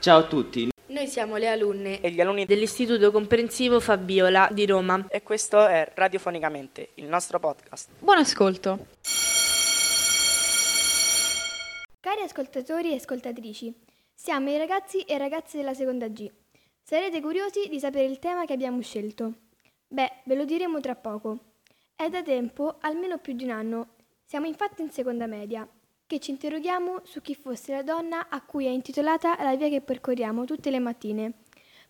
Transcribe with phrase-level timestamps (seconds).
[0.00, 0.68] Ciao a tutti.
[0.88, 5.06] Noi siamo le alunne e gli alunni dell'Istituto Comprensivo Fabiola di Roma.
[5.08, 7.90] E questo è Radiofonicamente, il nostro podcast.
[7.98, 8.86] Buon ascolto.
[12.00, 13.74] Cari ascoltatori e ascoltatrici,
[14.14, 16.30] siamo i ragazzi e ragazze della seconda G.
[16.88, 19.38] Sarete curiosi di sapere il tema che abbiamo scelto?
[19.88, 21.54] Beh, ve lo diremo tra poco.
[21.96, 25.68] È da tempo, almeno più di un anno, siamo infatti in seconda media
[26.06, 29.80] che ci interroghiamo su chi fosse la donna a cui è intitolata la via che
[29.80, 31.32] percorriamo tutte le mattine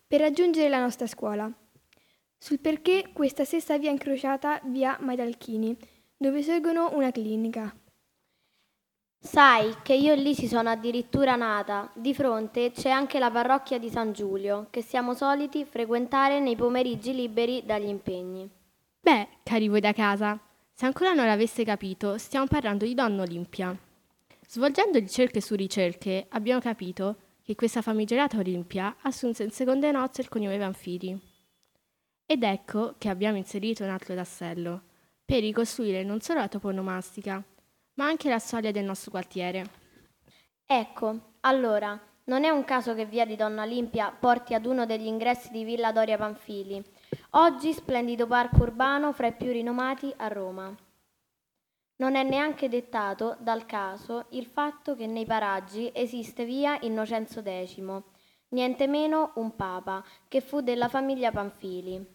[0.07, 1.47] per raggiungere la nostra scuola.
[2.35, 5.77] Sul perché questa stessa via incrociata via Maidalchini,
[6.17, 7.71] dove sorgono una clinica.
[9.19, 11.91] Sai che io lì ci sono addirittura nata.
[11.93, 17.13] Di fronte c'è anche la parrocchia di San Giulio, che siamo soliti frequentare nei pomeriggi
[17.13, 18.49] liberi dagli impegni.
[18.99, 20.39] Beh, cari voi da casa,
[20.73, 23.75] se ancora non l'aveste capito, stiamo parlando di Donna Olimpia.
[24.47, 30.29] Svolgendo ricerche su ricerche, abbiamo capito che questa famigerata Olimpia assunse in seconde nozze il
[30.29, 31.19] cognome Panfili.
[32.25, 34.81] Ed ecco che abbiamo inserito un altro tassello,
[35.25, 37.43] per ricostruire non solo la toponomastica,
[37.97, 39.69] ma anche la storia del nostro quartiere.
[40.65, 45.05] Ecco, allora, non è un caso che via di Donna Olimpia porti ad uno degli
[45.05, 46.83] ingressi di Villa Doria Panfili,
[47.31, 50.75] oggi splendido parco urbano fra i più rinomati a Roma.
[51.99, 58.01] Non è neanche dettato dal caso il fatto che nei paraggi esiste via Innocenzo X,
[58.49, 62.05] niente meno un papa, che fu della famiglia Panfili.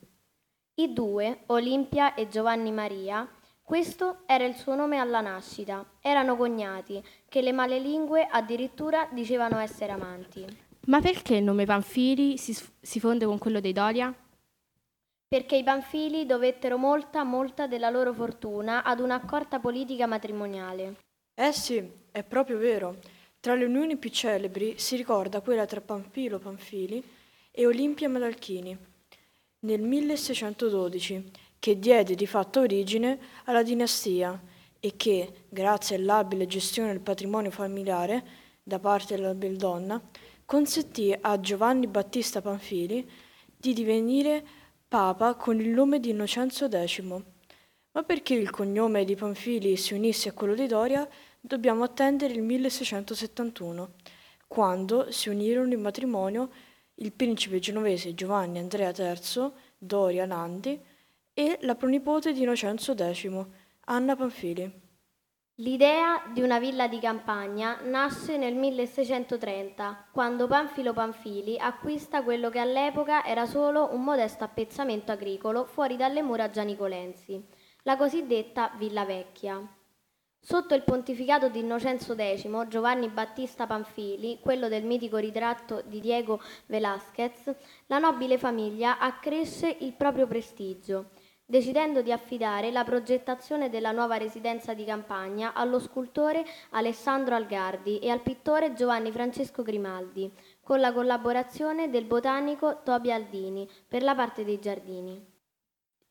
[0.74, 3.26] I due, Olimpia e Giovanni Maria,
[3.62, 9.58] questo era il suo nome alla nascita, erano cognati, che le male lingue addirittura dicevano
[9.58, 10.44] essere amanti.
[10.86, 14.14] Ma perché il nome Panfili si, si fonde con quello dei Doria?
[15.32, 20.96] perché i Panfili dovettero molta, molta della loro fortuna ad un'accorta politica matrimoniale.
[21.32, 22.98] Eh sì, è proprio vero.
[23.40, 27.02] Tra le unioni più celebri si ricorda quella tra Pampilo Panfili
[27.50, 28.76] e Olimpia Madalchini,
[29.60, 31.30] nel 1612,
[31.62, 34.36] che diede di fatto origine alla dinastia
[34.80, 38.24] e che, grazie all'abile gestione del patrimonio familiare
[38.64, 40.02] da parte della Beldonna,
[40.44, 43.08] consentì a Giovanni Battista Panfili
[43.56, 44.44] di divenire
[44.88, 47.00] papa con il nome di Innocenzo X.
[47.92, 51.08] Ma perché il cognome di Panfili si unisse a quello di Doria,
[51.40, 53.92] dobbiamo attendere il 1671,
[54.48, 56.50] quando si unirono in matrimonio
[56.96, 60.90] il principe genovese Giovanni Andrea III, Doria Nandi,
[61.34, 63.46] e la pronipote di Innocenzo X,
[63.86, 64.80] Anna Panfili.
[65.56, 72.58] L'idea di una villa di campagna nasce nel 1630, quando Panfilo Panfili acquista quello che
[72.58, 77.46] all'epoca era solo un modesto appezzamento agricolo fuori dalle mura gianicolensi,
[77.82, 79.60] la cosiddetta Villa Vecchia.
[80.40, 86.40] Sotto il pontificato di Innocenzo X, Giovanni Battista Panfili, quello del mitico ritratto di Diego
[86.66, 87.54] Velázquez,
[87.86, 91.10] la nobile famiglia accresce il proprio prestigio
[91.52, 98.08] decidendo di affidare la progettazione della nuova residenza di campagna allo scultore Alessandro Algardi e
[98.08, 100.32] al pittore Giovanni Francesco Grimaldi,
[100.62, 105.22] con la collaborazione del botanico Tobi Aldini per la parte dei giardini.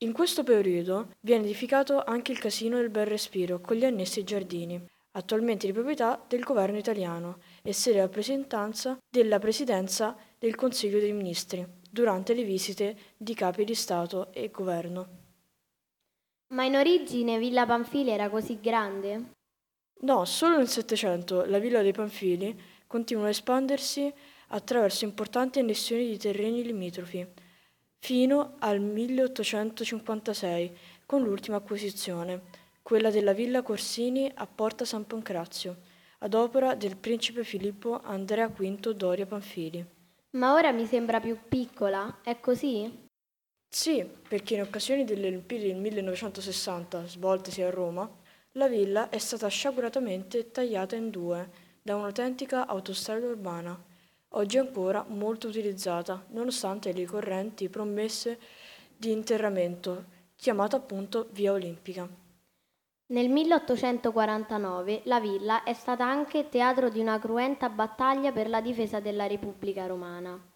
[0.04, 4.80] In questo periodo viene edificato anche il Casino del Bel Respiro con gli annessi giardini,
[5.14, 11.66] attualmente di proprietà del governo italiano e sede rappresentanza della Presidenza del Consiglio dei Ministri
[11.90, 15.21] durante le visite di capi di Stato e governo.
[16.52, 19.36] Ma in origine Villa Panfili era così grande?
[20.02, 24.14] No, solo nel Settecento la Villa dei Panfili continua a espandersi
[24.48, 27.26] attraverso importanti annessioni di terreni limitrofi,
[28.00, 32.42] fino al 1856, con l'ultima acquisizione,
[32.82, 35.78] quella della Villa Corsini a Porta San Pancrazio,
[36.20, 39.86] ad opera del principe Filippo Andrea V Doria Panfili.
[40.32, 43.01] Ma ora mi sembra più piccola, è così?
[43.74, 48.08] Sì, perché in occasione delle Olimpiadi del 1960, svoltesi a Roma,
[48.56, 51.50] la villa è stata sciaguratamente tagliata in due
[51.82, 53.82] da un'autentica autostrada urbana,
[54.32, 58.38] oggi ancora molto utilizzata, nonostante le correnti promesse
[58.98, 60.04] di interramento,
[60.36, 62.06] chiamata appunto Via Olimpica.
[63.06, 69.00] Nel 1849 la villa è stata anche teatro di una cruenta battaglia per la difesa
[69.00, 70.51] della Repubblica Romana.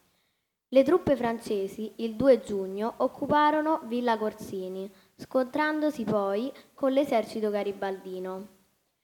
[0.70, 8.48] Le truppe francesi il 2 giugno occuparono Villa Corsini, scontrandosi poi con l'esercito garibaldino.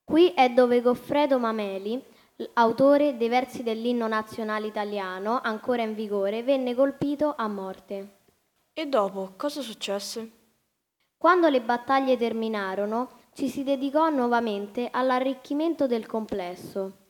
[0.04, 2.04] Qui è dove Goffredo Mameli
[2.54, 8.18] autore dei versi dell'inno nazionale italiano, ancora in vigore, venne colpito a morte.
[8.74, 10.32] E dopo, cosa successe?
[11.18, 17.01] Quando le battaglie terminarono, ci si dedicò nuovamente all'arricchimento del complesso.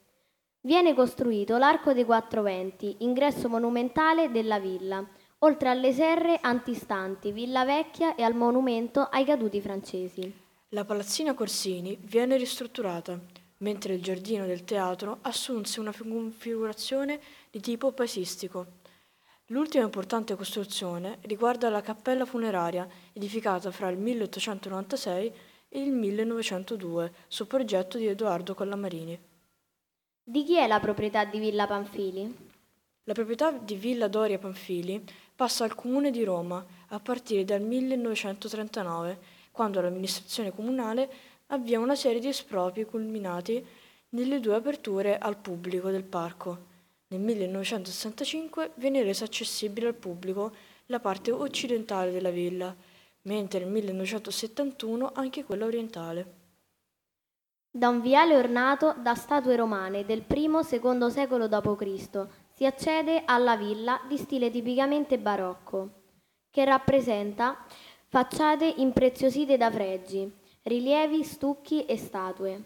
[0.63, 5.04] Viene costruito l'Arco dei Quattro Venti, ingresso monumentale della villa,
[5.40, 10.31] oltre alle serre antistanti, Villa Vecchia e al monumento ai caduti francesi.
[10.69, 13.19] La palazzina Corsini viene ristrutturata,
[13.58, 17.19] mentre il giardino del teatro assunse una configurazione
[17.50, 18.68] di tipo paesistico.
[19.48, 25.34] L'ultima importante costruzione riguarda la cappella funeraria, edificata fra il 1896
[25.69, 29.30] e il 1902 su progetto di Edoardo Collamarini.
[30.23, 32.50] Di chi è la proprietà di Villa Panfili?
[33.06, 35.03] La proprietà di Villa Doria Panfili
[35.35, 39.18] passa al Comune di Roma a partire dal 1939,
[39.51, 41.12] quando l'amministrazione comunale
[41.47, 43.65] avvia una serie di espropri culminati
[44.09, 46.65] nelle due aperture al pubblico del parco.
[47.07, 50.53] Nel 1965 viene resa accessibile al pubblico
[50.85, 52.74] la parte occidentale della villa,
[53.24, 56.40] mentre nel 1971 anche quella orientale.
[57.73, 62.27] Da un viale ornato da statue romane del I-II secolo d.C.
[62.53, 65.89] si accede alla villa di stile tipicamente barocco,
[66.50, 67.63] che rappresenta
[68.09, 70.29] facciate impreziosite da fregi,
[70.63, 72.62] rilievi, stucchi e statue.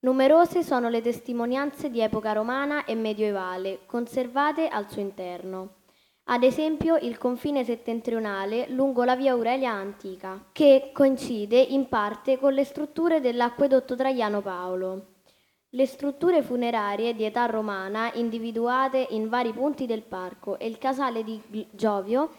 [0.00, 5.76] Numerose sono le testimonianze di epoca romana e medievale conservate al suo interno.
[6.30, 12.52] Ad esempio il confine settentrionale lungo la via Aurelia antica, che coincide in parte con
[12.52, 15.06] le strutture dell'acquedotto Traiano Paolo.
[15.70, 21.24] Le strutture funerarie di età romana individuate in vari punti del parco e il casale
[21.24, 21.40] di
[21.70, 22.32] Giovio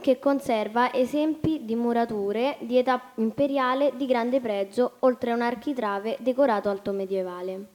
[0.00, 6.16] che conserva esempi di murature di età imperiale di grande pregio, oltre a un architrave
[6.18, 7.66] decorato alto medievale.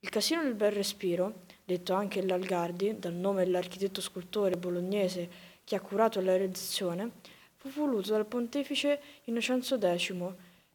[0.00, 5.80] Il Casino del Bel Respiro, detto anche l'Algardi, dal nome dell'architetto scultore bolognese che ha
[5.80, 7.10] curato la realizzazione,
[7.56, 10.14] fu voluto dal pontefice Innocenzo X,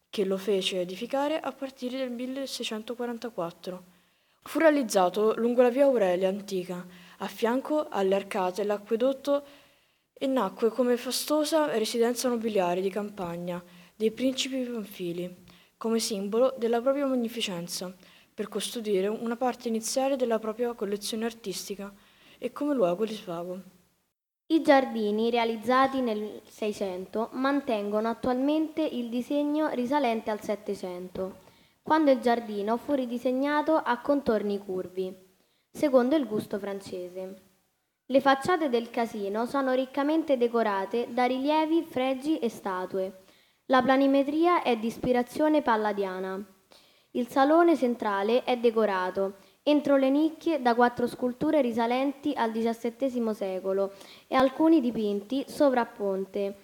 [0.10, 3.84] che lo fece edificare a partire del 1644.
[4.42, 6.84] Fu realizzato lungo la via Aurelia antica,
[7.18, 9.44] a fianco alle arcate l'acquedotto
[10.14, 13.64] e nacque come fastosa residenza nobiliare di campagna
[13.96, 15.44] dei principi panfili,
[15.78, 17.94] come simbolo della propria magnificenza,
[18.40, 21.94] per custodire una parte iniziale della propria collezione artistica
[22.38, 23.60] e come luogo di svago.
[24.46, 31.40] I giardini realizzati nel Seicento mantengono attualmente il disegno risalente al Settecento,
[31.82, 35.14] quando il giardino fu ridisegnato a contorni curvi,
[35.70, 37.42] secondo il gusto francese.
[38.06, 43.24] Le facciate del casino sono riccamente decorate da rilievi, fregi e statue.
[43.66, 46.58] La planimetria è di ispirazione palladiana.
[47.14, 53.94] Il salone centrale è decorato, entro le nicchie, da quattro sculture risalenti al XVII secolo
[54.28, 56.56] e alcuni dipinti sovrapponte.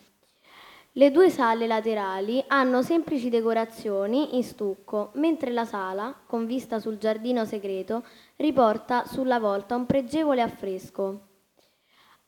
[0.92, 7.00] Le due sale laterali hanno semplici decorazioni in stucco, mentre la sala, con vista sul
[7.00, 8.04] giardino segreto,
[8.36, 11.22] riporta sulla volta un pregevole affresco.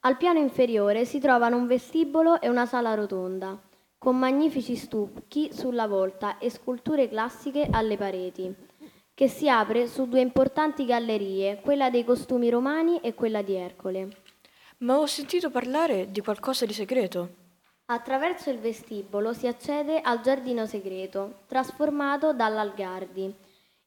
[0.01, 3.57] Al piano inferiore si trovano un vestibolo e una sala rotonda,
[3.97, 8.53] con magnifici stucchi sulla volta e sculture classiche alle pareti,
[9.13, 14.09] che si apre su due importanti gallerie, quella dei costumi romani e quella di Ercole.
[14.79, 17.45] Ma ho sentito parlare di qualcosa di segreto.
[17.85, 23.33] Attraverso il vestibolo si accede al giardino segreto, trasformato dall'Algardi,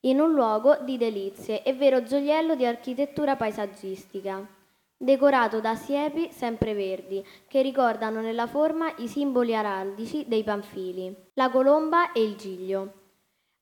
[0.01, 4.59] in un luogo di delizie e vero gioiello di architettura paesaggistica
[5.03, 12.13] decorato da siepi sempreverdi che ricordano nella forma i simboli araldici dei Panfili, la colomba
[12.13, 12.93] e il giglio.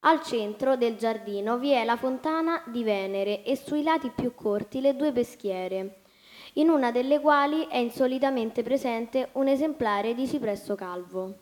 [0.01, 4.81] Al centro del giardino vi è la fontana di Venere e sui lati più corti
[4.81, 6.03] le due peschiere,
[6.55, 11.37] in una delle quali è insolitamente presente un esemplare di cipresso calvo.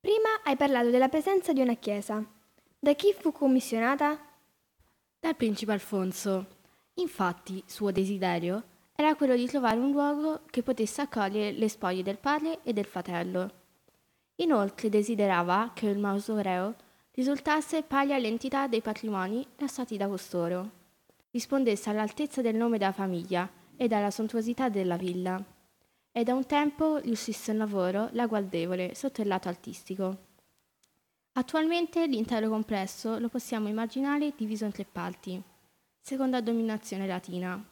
[0.00, 2.24] Prima hai parlato della presenza di una chiesa.
[2.78, 4.18] Da chi fu commissionata?
[5.20, 6.46] Dal principe Alfonso.
[6.94, 12.16] Infatti, suo desiderio era quello di trovare un luogo che potesse accogliere le spoglie del
[12.16, 13.50] padre e del fratello.
[14.36, 16.74] Inoltre desiderava che il mausoleo
[17.12, 20.70] risultasse pari all'entità dei patrimoni lasciati da costoro,
[21.30, 25.42] rispondesse all'altezza del nome della famiglia e alla sontuosità della villa,
[26.10, 30.24] e da un tempo riuscisse un lavoro laguardevole sotto il lato artistico.
[31.32, 35.42] Attualmente l'intero complesso lo possiamo immaginare diviso in tre parti,
[36.00, 37.62] secondo la dominazione latina,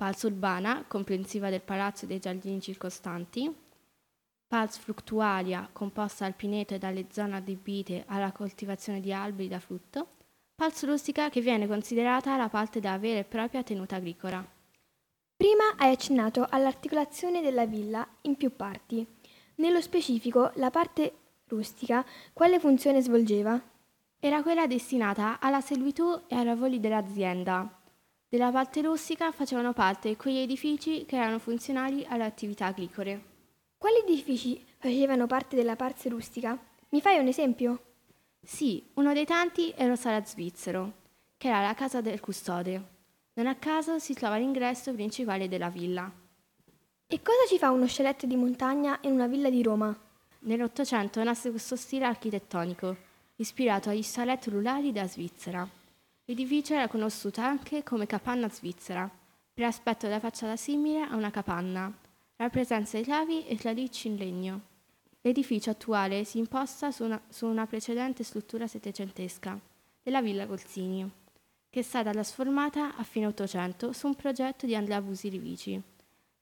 [0.00, 3.54] Pals urbana, comprensiva del palazzo e dei giardini circostanti,
[4.48, 10.06] Pals fructuaria, composta dal pineto e dalle zone adibite alla coltivazione di alberi da frutto,
[10.54, 14.42] Pals rustica che viene considerata la parte da vera e propria tenuta agricola.
[15.36, 19.06] Prima hai accennato all'articolazione della villa in più parti.
[19.56, 21.12] Nello specifico, la parte
[21.48, 23.60] rustica quale funzione svolgeva?
[24.18, 27.79] Era quella destinata alla servitù e ai lavori dell'azienda.
[28.32, 33.24] Della parte rustica facevano parte quegli edifici che erano funzionali alle attività agricole.
[33.76, 36.56] Quali edifici facevano parte della parte rustica?
[36.90, 37.82] Mi fai un esempio?
[38.40, 40.92] Sì, uno dei tanti era il Sala Svizzero,
[41.36, 42.84] che era la casa del custode.
[43.32, 46.08] Non a caso si trova l'ingresso principale della villa.
[47.08, 49.92] E cosa ci fa uno sceletto di montagna in una villa di Roma?
[50.42, 52.96] Nell'Ottocento nasce questo stile architettonico,
[53.34, 55.78] ispirato agli chalet rurali della Svizzera.
[56.30, 59.10] L'edificio era conosciuto anche come capanna svizzera,
[59.52, 61.92] per l'aspetto della facciata simile a una capanna,
[62.36, 64.60] la presenza di clavi e tralicci in legno.
[65.22, 69.58] L'edificio attuale si imposta su una, su una precedente struttura settecentesca,
[70.04, 71.10] della Villa Colzini,
[71.68, 75.82] che è stata trasformata a fine Ottocento su un progetto di Andrea Busi Rivici.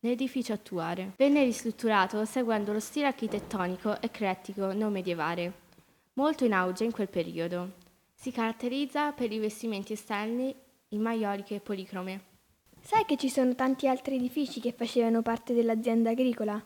[0.01, 5.53] L'edificio attuale venne ristrutturato seguendo lo stile architettonico eclettico neomedievale,
[6.13, 7.87] molto in auge in quel periodo.
[8.21, 10.53] Si caratterizza per i vestimenti esterni
[10.89, 12.25] in maioliche policrome.
[12.81, 16.61] Sai che ci sono tanti altri edifici che facevano parte dell'azienda agricola?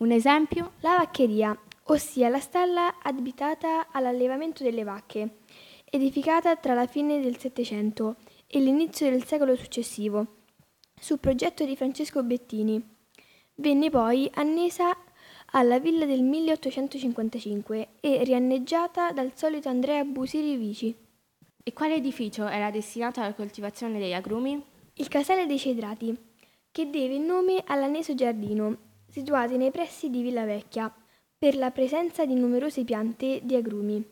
[0.00, 0.72] Un esempio?
[0.80, 5.38] La vaccheria, ossia la stalla abitata all'allevamento delle vacche,
[5.86, 10.26] edificata tra la fine del Settecento e l'inizio del secolo successivo,
[11.00, 12.78] su progetto di Francesco Bettini.
[13.54, 14.94] Venne poi annesa
[15.56, 20.94] alla villa del 1855 e rianneggiata dal solito Andrea Busiri Vici.
[21.62, 24.60] E quale edificio era destinato alla coltivazione degli agrumi?
[24.94, 26.16] Il Casale dei Cedrati,
[26.72, 28.76] che deve il nome all'anneso giardino,
[29.08, 30.92] situati nei pressi di Villa Vecchia,
[31.38, 34.04] per la presenza di numerose piante di agrumi.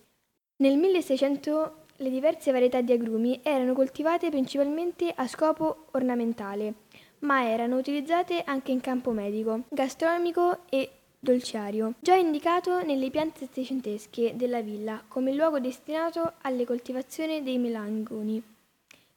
[0.58, 6.74] Nel 1600 le diverse varietà di agrumi erano coltivate principalmente a scopo ornamentale,
[7.20, 10.88] ma erano utilizzate anche in campo medico, gastronomico e
[11.22, 18.42] dolciario, già indicato nelle piante settecentesche della villa come luogo destinato alle coltivazioni dei melangoni.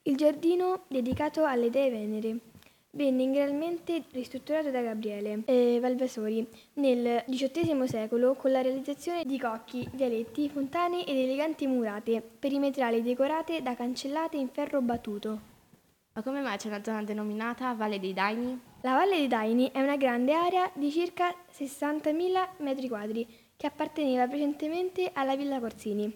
[0.03, 2.37] Il giardino, dedicato alle dee venere,
[2.91, 9.89] venne integralmente ristrutturato da Gabriele eh, Valvasori nel XVIII secolo con la realizzazione di cocchi,
[9.93, 15.53] vialetti, fontane ed eleganti murate perimetrali decorate da cancellate in ferro battuto.
[16.13, 18.73] Ma come mai c'è una zona denominata Valle dei Daini?
[18.85, 23.25] La Valle dei Daini è una grande area di circa 60.000 m2
[23.57, 26.15] che apparteneva precedentemente alla Villa Corsini.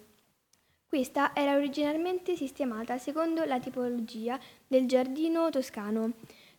[0.88, 6.12] Questa era originariamente sistemata secondo la tipologia del giardino toscano,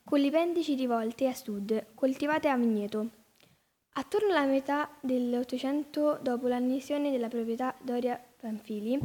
[0.02, 3.11] con le pendici rivolte a sud, coltivate a vigneto.
[3.93, 8.99] Attorno alla metà dell'Ottocento, dopo l'annessione della proprietà Doria Panfili,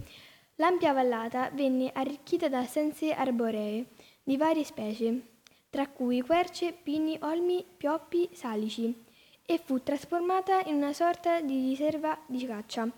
[0.55, 3.85] l'ampia vallata venne arricchita da sense arboree
[4.23, 5.34] di varie specie,
[5.75, 9.03] tra cui querce, pini, olmi, pioppi, salici,
[9.45, 12.89] e fu trasformata in una sorta di riserva di caccia,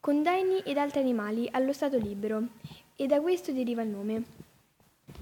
[0.00, 2.48] con daini ed altri animali allo stato libero,
[2.96, 4.24] e da questo deriva il nome.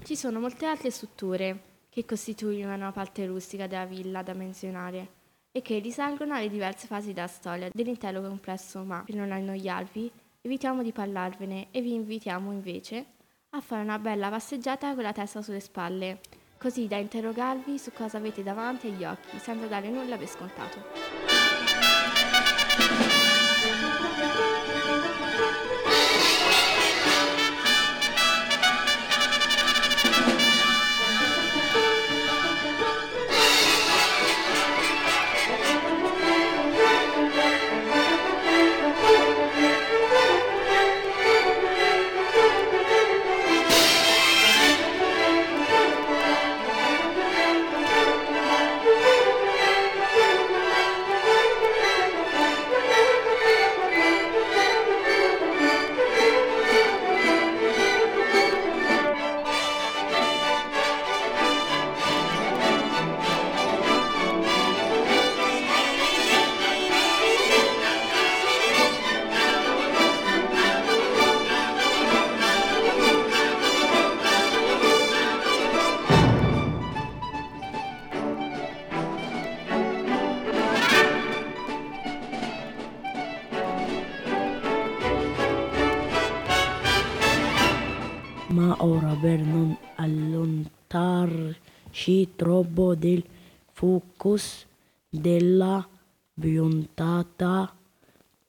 [0.03, 1.59] Ci sono molte altre strutture
[1.91, 5.07] che costituivano una parte rustica della villa da menzionare
[5.51, 10.81] e che risalgono alle diverse fasi della storia dell'intero complesso, ma per non annoiarvi evitiamo
[10.81, 13.05] di parlarvene e vi invitiamo invece
[13.51, 16.19] a fare una bella passeggiata con la testa sulle spalle,
[16.63, 21.12] così da interrogarvi su cosa avete davanti agli occhi senza dare nulla per scontato.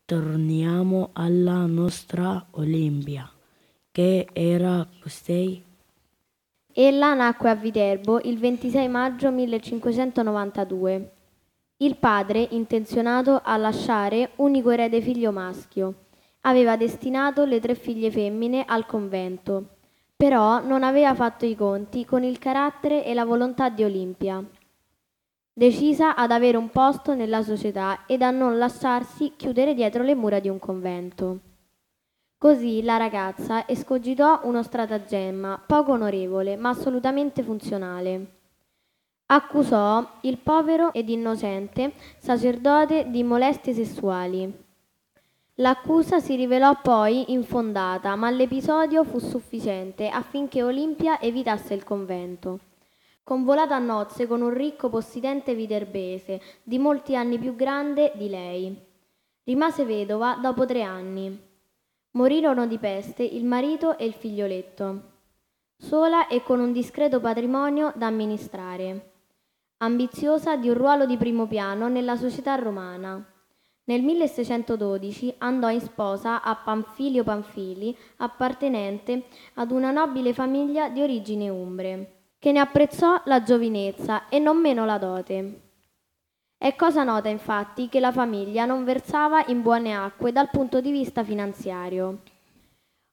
[0.06, 3.30] Torniamo alla nostra Olimpia
[3.90, 5.62] che era costei?
[6.72, 11.12] Ella nacque a Viterbo il 26 maggio 1592.
[11.76, 15.94] Il padre, intenzionato a lasciare unico erede figlio maschio,
[16.40, 19.76] aveva destinato le tre figlie femmine al convento,
[20.16, 24.44] però non aveva fatto i conti con il carattere e la volontà di Olimpia.
[25.56, 30.40] Decisa ad avere un posto nella società ed a non lasciarsi chiudere dietro le mura
[30.40, 31.38] di un convento.
[32.36, 38.26] Così la ragazza escogitò uno stratagemma poco onorevole ma assolutamente funzionale.
[39.26, 44.52] Accusò il povero ed innocente sacerdote di molestie sessuali.
[45.58, 52.58] L'accusa si rivelò poi infondata, ma l'episodio fu sufficiente affinché Olimpia evitasse il convento.
[53.24, 58.78] Convolata a nozze con un ricco possidente viterbese, di molti anni più grande di lei.
[59.44, 61.34] Rimase vedova dopo tre anni.
[62.10, 65.12] Morirono di peste il marito e il figlioletto,
[65.78, 69.12] sola e con un discreto patrimonio da amministrare,
[69.78, 73.24] ambiziosa di un ruolo di primo piano nella società romana.
[73.84, 81.48] Nel 1612 andò in sposa a Panfilio Panfili, appartenente ad una nobile famiglia di origine
[81.48, 85.60] umbre, che ne apprezzò la giovinezza e non meno la dote.
[86.58, 90.90] È cosa nota infatti che la famiglia non versava in buone acque dal punto di
[90.90, 92.18] vista finanziario.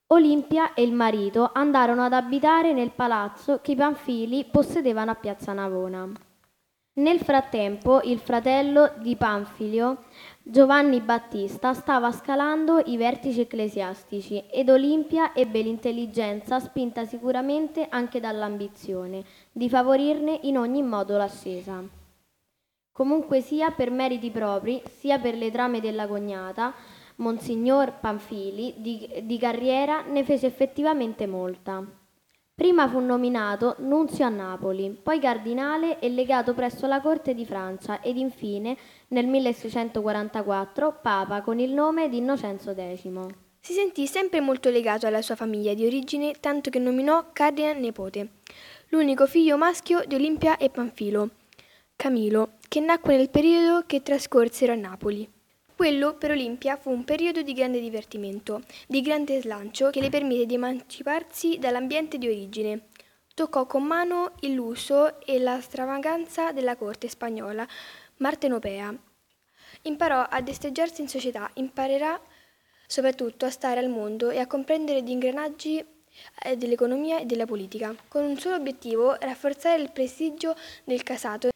[0.07, 5.53] Olimpia e il marito andarono ad abitare nel palazzo che i Panfili possedevano a Piazza
[5.53, 6.11] Navona.
[6.95, 10.03] Nel frattempo il fratello di Panfilio,
[10.43, 19.23] Giovanni Battista, stava scalando i vertici ecclesiastici ed Olimpia ebbe l'intelligenza, spinta sicuramente anche dall'ambizione,
[19.51, 21.83] di favorirne in ogni modo l'ascesa.
[22.91, 26.73] Comunque sia per meriti propri, sia per le trame della cognata,
[27.17, 31.85] Monsignor Panfili di, di carriera ne fece effettivamente molta.
[32.61, 38.01] Prima fu nominato nunzio a Napoli, poi cardinale e legato presso la corte di Francia
[38.01, 38.77] ed infine
[39.07, 43.09] nel 1644 papa con il nome di Innocenzo X.
[43.59, 48.29] Si sentì sempre molto legato alla sua famiglia di origine, tanto che nominò cardinal nipote,
[48.89, 51.31] l'unico figlio maschio di Olimpia e Panfilo,
[51.95, 55.27] Camilo, che nacque nel periodo che trascorsero a Napoli.
[55.81, 60.45] Quello per Olimpia fu un periodo di grande divertimento, di grande slancio che le permise
[60.45, 62.89] di emanciparsi dall'ambiente di origine.
[63.33, 67.67] Toccò con mano il lusso e la stravaganza della corte spagnola
[68.17, 68.95] martenopea.
[69.81, 72.21] Imparò a desteggiarsi in società, imparerà
[72.85, 75.83] soprattutto a stare al mondo e a comprendere gli ingranaggi
[76.43, 81.50] eh, dell'economia e della politica, con un solo obiettivo, rafforzare il prestigio del casato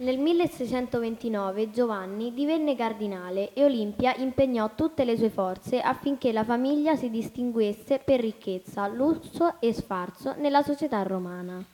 [0.00, 6.94] nel 1629 Giovanni divenne cardinale e Olimpia impegnò tutte le sue forze affinché la famiglia
[6.94, 11.64] si distinguesse per ricchezza, lusso e sfarzo nella società romana.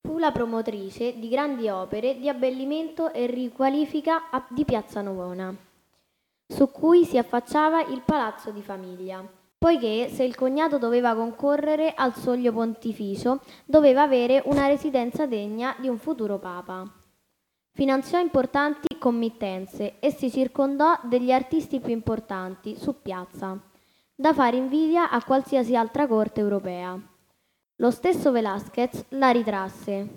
[0.00, 5.54] Fu la promotrice di grandi opere di abbellimento e riqualifica di Piazza Novona,
[6.48, 9.24] su cui si affacciava il palazzo di famiglia
[9.60, 15.86] poiché se il cognato doveva concorrere al soglio pontificio, doveva avere una residenza degna di
[15.86, 16.90] un futuro papa.
[17.70, 23.60] Finanziò importanti committenze e si circondò degli artisti più importanti su piazza,
[24.14, 26.98] da fare invidia a qualsiasi altra corte europea.
[27.76, 30.08] Lo stesso Velázquez la ritrasse.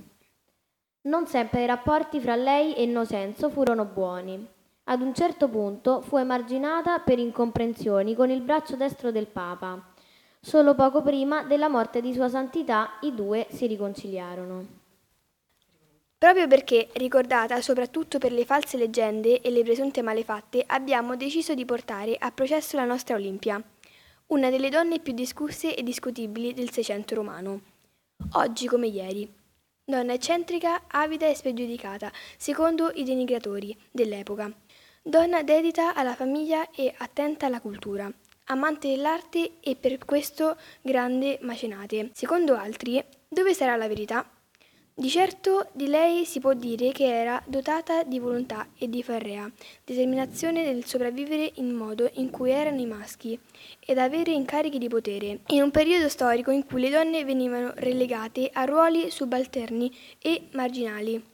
[1.02, 4.53] Non sempre i rapporti fra lei e Innocenzo furono buoni.
[4.86, 9.82] Ad un certo punto fu emarginata per incomprensioni con il braccio destro del Papa.
[10.42, 14.82] Solo poco prima della morte di Sua Santità i due si riconciliarono.
[16.18, 21.64] Proprio perché, ricordata soprattutto per le false leggende e le presunte malefatte, abbiamo deciso di
[21.64, 23.64] portare a processo la nostra Olimpia,
[24.28, 27.62] una delle donne più discusse e discutibili del Seicento romano.
[28.34, 29.34] Oggi come ieri.
[29.86, 34.50] Donna eccentrica, avida e spregiudicata, secondo i denigratori dell'epoca.
[35.06, 38.10] Donna dedita alla famiglia e attenta alla cultura,
[38.46, 42.12] amante dell'arte e per questo grande macenate.
[42.14, 44.26] Secondo altri, dove sarà la verità?
[44.96, 49.52] Di certo di lei si può dire che era dotata di volontà e di ferrea
[49.84, 53.38] determinazione nel sopravvivere in modo in cui erano i maschi
[53.86, 58.50] ed avere incarichi di potere, in un periodo storico in cui le donne venivano relegate
[58.54, 61.33] a ruoli subalterni e marginali.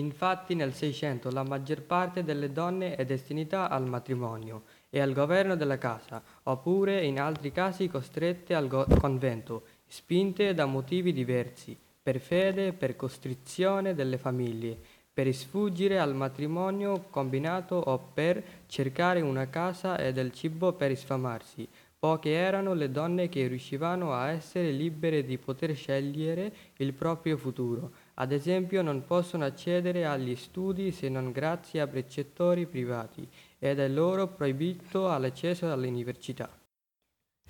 [0.00, 5.56] Infatti nel Seicento la maggior parte delle donne è destinata al matrimonio e al governo
[5.56, 12.18] della casa, oppure in altri casi costrette al go- convento, spinte da motivi diversi, per
[12.18, 14.78] fede, per costrizione delle famiglie,
[15.12, 21.68] per sfuggire al matrimonio combinato o per cercare una casa e del cibo per sfamarsi,
[22.00, 27.92] Poche erano le donne che riuscivano a essere libere di poter scegliere il proprio futuro.
[28.14, 33.26] Ad esempio non possono accedere agli studi se non grazie a precettori privati
[33.58, 36.50] ed è loro proibito l'accesso all'università.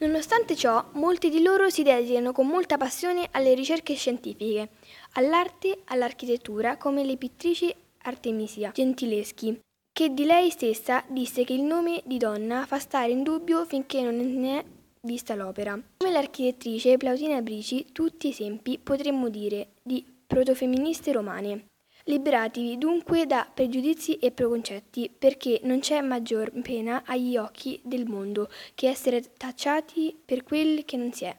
[0.00, 4.70] Nonostante ciò, molti di loro si dedicano con molta passione alle ricerche scientifiche,
[5.12, 9.60] all'arte, all'architettura, come le pittrici Artemisia Gentileschi,
[9.92, 14.00] che di lei stessa disse che il nome di donna fa stare in dubbio finché
[14.00, 14.64] non ne è
[15.02, 15.78] vista l'opera.
[15.98, 21.70] Come l'architettrice Plautina Brici, tutti esempi, potremmo dire, di protofemministe romane.
[22.04, 28.48] Liberatevi dunque da pregiudizi e preconcetti, perché non c'è maggior pena agli occhi del mondo
[28.76, 31.36] che essere tacciati per quel che non si è.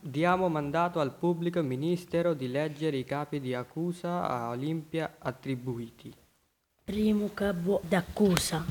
[0.00, 6.14] Diamo mandato al pubblico ministero di leggere i capi di accusa a Olimpia attribuiti.
[6.84, 8.64] Primo capo d'accusa.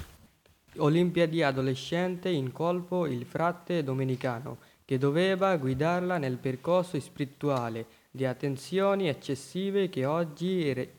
[0.78, 9.08] Olimpiadi adolescente in colpo il frate domenicano, che doveva guidarla nel percorso spirituale di attenzioni
[9.08, 10.94] eccessive che oggi re-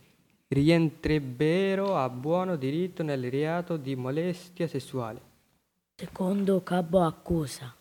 [0.47, 5.21] rientrebbero a buono diritto nel reato di molestia sessuale.
[5.97, 7.75] Secondo capo accusa.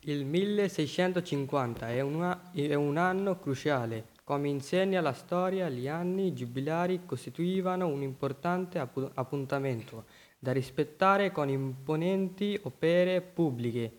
[0.00, 4.08] Il 1650 è un, è un anno cruciale.
[4.24, 10.04] Come insegna la storia, gli anni giubilari costituivano un importante appu- appuntamento
[10.38, 13.92] da rispettare con imponenti opere pubbliche.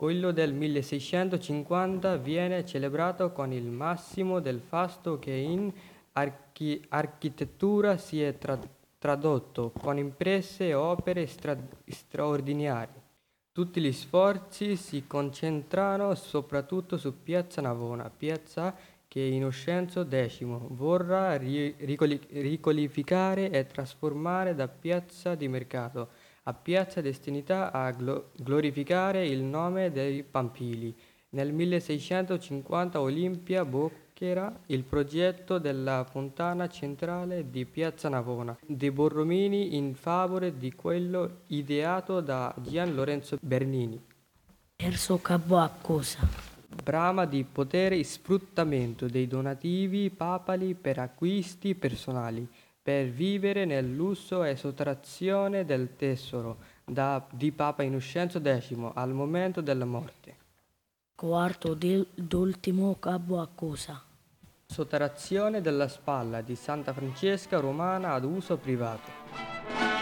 [0.00, 5.70] Quello del 1650 viene celebrato con il massimo del fasto che in
[6.12, 8.58] archi- architettura si è tra-
[8.96, 11.54] tradotto con imprese e opere stra-
[11.86, 13.02] straordinarie.
[13.52, 18.74] Tutti gli sforzi si concentrano soprattutto su Piazza Navona, piazza
[19.06, 26.08] che Innocenzo X vorrà ri- ricoli- riqualificare e trasformare da piazza di mercato
[26.50, 30.94] a piazza destinata a glo- glorificare il nome dei Pampili.
[31.30, 39.94] Nel 1650 Olimpia boccherà il progetto della fontana centrale di Piazza Navona De Borromini in
[39.94, 44.02] favore di quello ideato da Gian Lorenzo Bernini.
[44.74, 46.18] Terzo capo accusa.
[46.82, 52.48] Brama di potere e sfruttamento dei donativi papali per acquisti personali,
[52.90, 59.60] per vivere nel lusso e sottrazione del tesoro da, di Papa Innocenzo X al momento
[59.60, 60.34] della morte.
[61.14, 64.02] Quarto ed ultimo capo accusa.
[64.66, 69.99] Sottrazione della spalla di Santa Francesca Romana ad uso privato.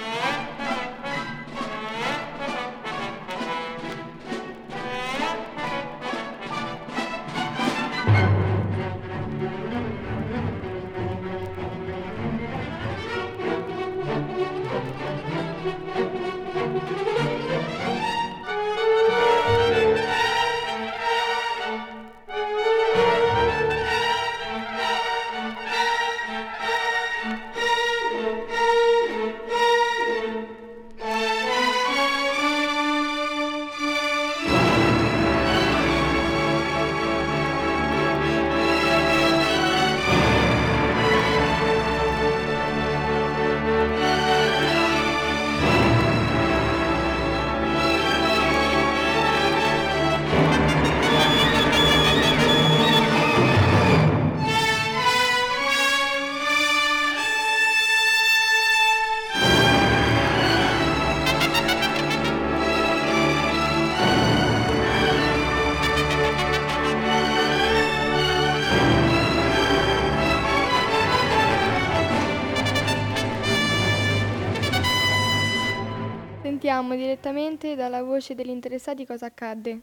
[77.09, 79.81] Direttamente dalla voce degli interessati cosa accadde.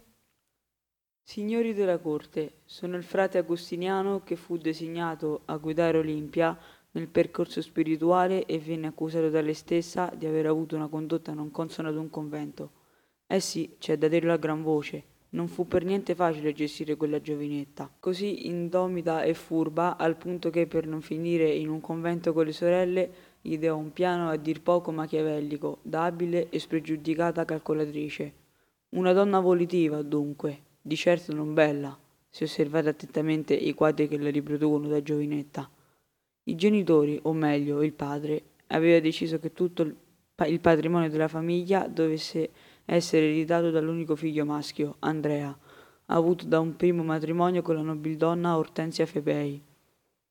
[1.24, 6.56] Signori della corte, sono il frate Agostiniano che fu designato a guidare Olimpia
[6.92, 11.50] nel percorso spirituale e venne accusato da lei stessa di aver avuto una condotta non
[11.50, 12.72] consona ad un convento.
[13.26, 17.20] Eh sì, c'è da dirlo a gran voce, non fu per niente facile gestire quella
[17.20, 22.46] giovinetta, così indomita e furba al punto che per non finire in un convento con
[22.46, 23.14] le sorelle
[23.46, 28.34] ideò un piano a dir poco machiavellico, da abile e spregiudicata calcolatrice.
[28.90, 31.98] Una donna volitiva, dunque, di certo non bella,
[32.30, 35.70] se osservate attentamente i quadri che la riproducono da giovinetta.
[36.44, 39.96] I genitori, o meglio il padre, aveva deciso che tutto il,
[40.34, 42.50] pa- il patrimonio della famiglia dovesse
[42.86, 45.58] essere ereditato dall'unico figlio maschio, Andrea,
[46.08, 49.62] avuto da un primo matrimonio con la nobildonna Ortensia Febei.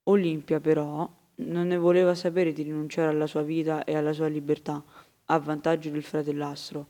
[0.04, 4.82] Olimpia, però, non ne voleva sapere di rinunciare alla sua vita e alla sua libertà
[5.26, 6.86] a vantaggio del fratellastro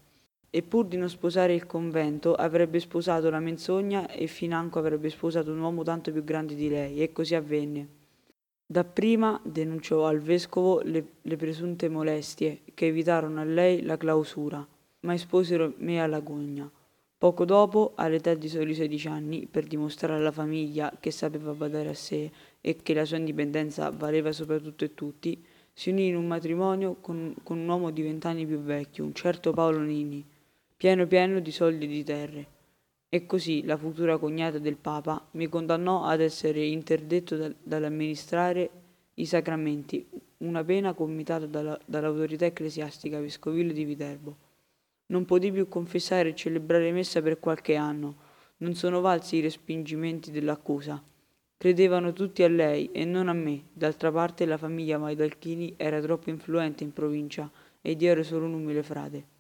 [0.54, 5.50] e pur di non sposare il convento avrebbe sposato la menzogna e financo avrebbe sposato
[5.50, 7.88] un uomo tanto più grande di lei, e così avvenne.
[8.64, 14.64] Dapprima denunciò al vescovo le, le presunte molestie che evitarono a lei la clausura,
[15.00, 16.70] ma esposero me alla gogna.
[17.18, 21.94] Poco dopo, all'età di soli 16 anni, per dimostrare alla famiglia che sapeva badare a
[21.94, 22.30] sé
[22.66, 27.34] e che la sua indipendenza valeva soprattutto e tutti, si unì in un matrimonio con,
[27.42, 30.24] con un uomo di vent'anni più vecchio, un certo Paolo Nini,
[30.74, 32.46] pieno pieno di soldi e di terre.
[33.10, 38.70] E così la futura cognata del Papa mi condannò ad essere interdetto da, dall'amministrare
[39.16, 44.36] i sacramenti, una pena commitata dalla, dall'autorità ecclesiastica vescovile di Viterbo.
[45.08, 48.16] Non potei più confessare e celebrare messa per qualche anno.
[48.56, 51.12] Non sono valsi i respingimenti dell'accusa.
[51.56, 53.64] Credevano tutti a lei e non a me.
[53.72, 58.54] D'altra parte la famiglia Maidalchini era troppo influente in provincia ed io ero solo un
[58.54, 59.32] umile frate.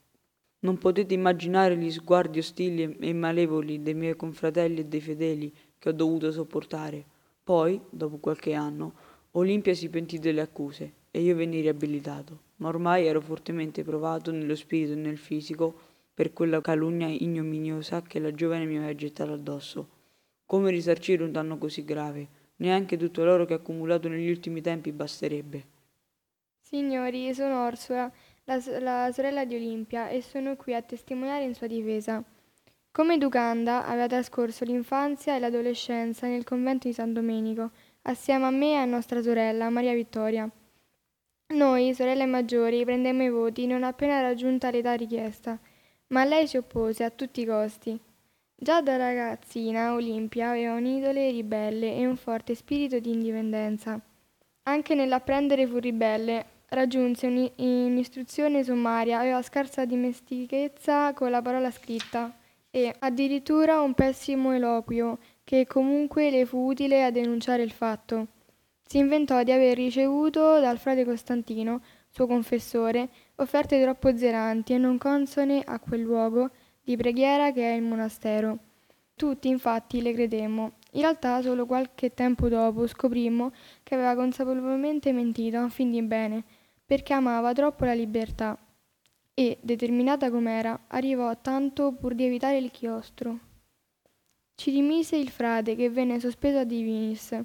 [0.60, 5.90] Non potete immaginare gli sguardi ostili e malevoli dei miei confratelli e dei fedeli che
[5.90, 7.04] ho dovuto sopportare.
[7.44, 8.94] Poi, dopo qualche anno,
[9.32, 14.54] Olimpia si pentì delle accuse e io venni riabilitato, ma ormai ero fortemente provato nello
[14.54, 15.74] spirito e nel fisico
[16.14, 19.88] per quella calunnia ignominiosa che la giovane mi aveva gettato addosso.
[20.46, 22.28] Come risarcire un danno così grave?
[22.56, 25.64] Neanche tutto l'oro che ho accumulato negli ultimi tempi basterebbe.
[26.60, 28.12] Signori, sono Orsula
[28.44, 32.22] la, la sorella di Olimpia, e sono qui a testimoniare in sua difesa.
[32.90, 37.70] Come educanda aveva trascorso l'infanzia e l'adolescenza nel convento di San Domenico,
[38.02, 40.48] assieme a me e a nostra sorella, Maria Vittoria.
[41.48, 45.58] Noi, sorelle maggiori, prendemmo i voti non appena raggiunta l'età richiesta,
[46.08, 47.98] ma lei si oppose a tutti i costi.
[48.56, 54.00] Già da ragazzina Olimpia aveva un'idole ribelle e un forte spirito di indipendenza.
[54.62, 62.34] Anche nell'apprendere fu ribelle, raggiunse un'istruzione sommaria, aveva scarsa dimestichezza con la parola scritta
[62.70, 68.28] e addirittura un pessimo eloquio, che comunque le fu utile a denunciare il fatto.
[68.86, 74.96] Si inventò di aver ricevuto dal frate Costantino, suo confessore, offerte troppo zelanti e non
[74.96, 76.50] consone a quel luogo
[76.84, 78.58] di preghiera che è il monastero.
[79.16, 80.72] Tutti infatti le credemmo.
[80.92, 86.44] In realtà solo qualche tempo dopo scoprimmo che aveva consapevolmente mentito a fin di bene,
[86.84, 88.56] perché amava troppo la libertà
[89.32, 93.38] e, determinata com'era, arrivò tanto pur di evitare il chiostro.
[94.54, 97.36] Ci rimise il frate che venne sospeso a Divinis.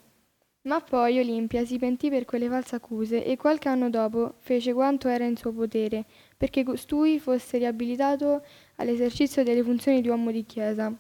[0.63, 5.07] Ma poi Olimpia si pentì per quelle false accuse e qualche anno dopo fece quanto
[5.07, 8.43] era in suo potere perché costui fosse riabilitato
[8.79, 10.93] all'esercizio delle funzioni di uomo di chiesa.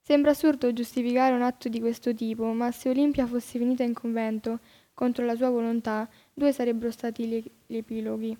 [0.00, 4.60] Sembra assurdo giustificare un atto di questo tipo, ma se Olimpia fosse venuta in convento
[4.94, 8.36] contro la sua volontà, due sarebbero stati gli epiloghi.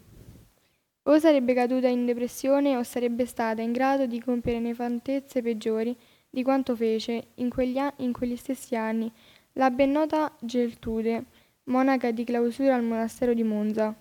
[1.03, 5.97] O sarebbe caduta in depressione o sarebbe stata in grado di compiere nefantezze peggiori
[6.31, 9.13] di quanto fece in quegli, an- in quegli stessi anni
[9.55, 11.25] la ben nota Geltude,
[11.65, 13.95] monaca di clausura al monastero di Monza.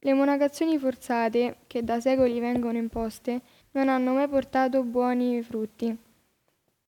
[0.00, 3.40] Le monacazioni forzate, che da secoli vengono imposte,
[3.72, 5.96] non hanno mai portato buoni frutti.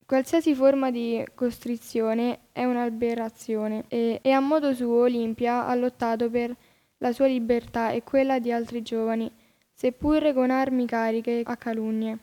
[0.05, 6.55] Qualsiasi forma di costrizione è un'aberrazione e, e a modo suo Olimpia ha lottato per
[6.99, 9.31] la sua libertà e quella di altri giovani,
[9.73, 12.18] seppure con armi cariche a calunnie,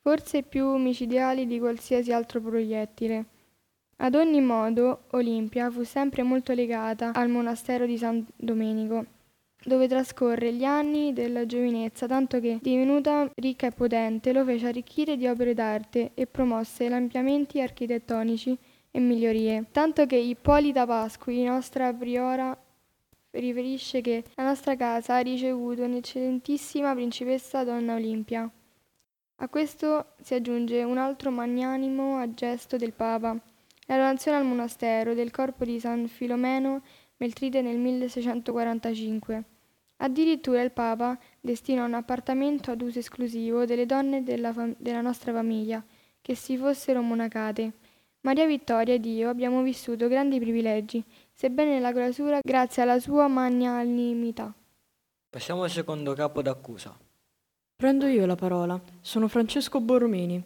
[0.00, 3.24] forse più micidiali di qualsiasi altro proiettile.
[3.96, 9.13] Ad ogni modo, Olimpia fu sempre molto legata al monastero di San Domenico
[9.64, 15.16] dove trascorre gli anni della giovinezza, tanto che, divenuta ricca e potente, lo fece arricchire
[15.16, 18.56] di opere d'arte e promosse ampliamenti architettonici
[18.90, 19.64] e migliorie.
[19.72, 22.56] Tanto che Ippolita Pasqui, nostra priora,
[23.30, 28.48] riferisce che la nostra casa ha ricevuto un'eccellentissima principessa donna Olimpia.
[29.38, 33.36] A questo si aggiunge un altro magnanimo gesto del Papa,
[33.86, 36.82] la donazione al monastero del corpo di San Filomeno
[37.16, 39.53] Meltride nel 1645.
[40.04, 45.32] Addirittura il Papa destinò un appartamento ad uso esclusivo delle donne della, fam- della nostra
[45.32, 45.82] famiglia,
[46.20, 47.72] che si fossero monacate.
[48.20, 54.52] Maria Vittoria ed io abbiamo vissuto grandi privilegi, sebbene nella clausura grazie alla sua magnanimità.
[55.30, 56.94] Passiamo al secondo capo d'accusa.
[57.74, 58.78] Prendo io la parola.
[59.00, 60.42] Sono Francesco Borromini.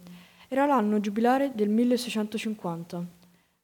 [0.47, 3.05] Era l'anno giubilare del 1650.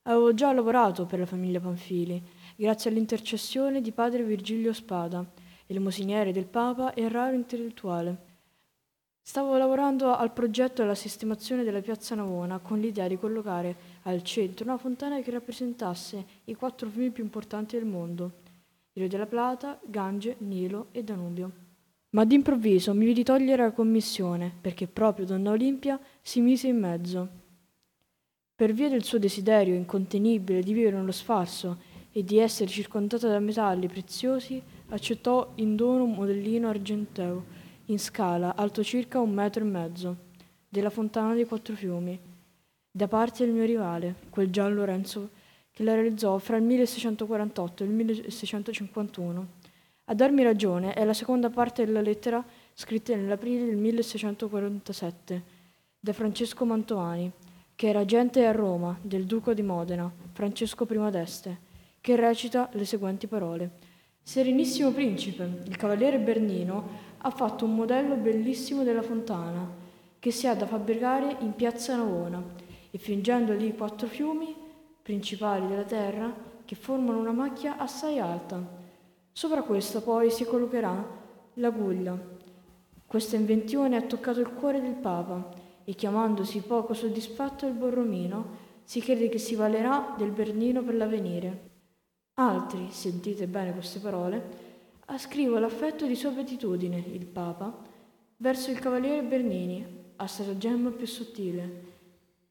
[0.03, 2.21] Avevo già lavorato per la famiglia Panfili,
[2.57, 5.25] grazie all'intercessione di padre Virgilio Spada,
[5.67, 8.33] elemosiniere del Papa e raro intellettuale.
[9.27, 14.67] Stavo lavorando al progetto della sistemazione della piazza Navona con l'idea di collocare al centro
[14.67, 18.33] una fontana che rappresentasse i quattro fiumi più importanti del mondo,
[18.93, 21.51] Rio della Plata, Gange, Nilo e Danubio.
[22.11, 27.29] Ma d'improvviso mi vidi togliere la commissione, perché proprio donna Olimpia si mise in mezzo.
[28.55, 31.79] Per via del suo desiderio incontenibile di vivere nello sfarzo
[32.13, 37.45] e di essere circondata da metalli preziosi, accettò in dono un modellino argenteo
[37.87, 40.17] in scala, alto circa un metro e mezzo,
[40.69, 42.19] della fontana dei quattro fiumi,
[42.91, 45.31] da parte del mio rivale, quel Gian Lorenzo,
[45.71, 49.47] che la realizzò fra il 1648 e il 1651.
[50.05, 52.45] A darmi ragione è la seconda parte della lettera
[52.75, 55.43] scritta nell'aprile del 1647
[55.99, 57.33] da Francesco Mantovani,
[57.75, 61.59] che era agente a Roma del duca di Modena, Francesco I d'Este,
[62.01, 63.84] che recita le seguenti parole.
[64.27, 69.71] Serenissimo principe, il cavaliere Bernino ha fatto un modello bellissimo della fontana
[70.19, 72.43] che si ha da fabbricare in piazza Navona
[72.91, 74.57] e fingendo lì quattro fiumi
[75.03, 76.35] principali della terra
[76.65, 78.67] che formano una macchia assai alta.
[79.31, 81.07] Sopra questa poi si collocherà
[81.55, 82.19] l'aguglia.
[83.07, 85.51] Questa invenzione ha toccato il cuore del Papa
[85.85, 91.74] e chiamandosi poco soddisfatto il Borromino si crede che si valerà del Bernino per l'avvenire.
[92.37, 94.43] Altri, sentite bene queste parole,
[95.07, 97.73] ascrivo l'affetto di sua beatitudine, il Papa,
[98.39, 101.93] verso il cavaliere Bernini, a stratagemma più sottile,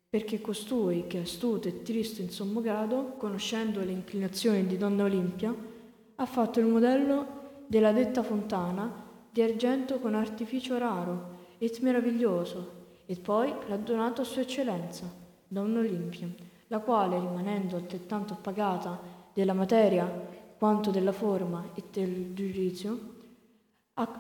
[0.10, 5.04] perché costui, che è astuto e triste in sommo grado, conoscendo le inclinazioni di Donna
[5.04, 5.54] Olimpia,
[6.16, 8.90] ha fatto il modello della detta fontana
[9.30, 15.12] di argento con artificio raro et meraviglioso, e poi l'ha donato a Sua Eccellenza,
[15.46, 16.30] Donna Olimpia,
[16.68, 20.06] la quale, rimanendo altrettanto appagata della materia
[20.58, 23.12] quanto della forma e del giudizio,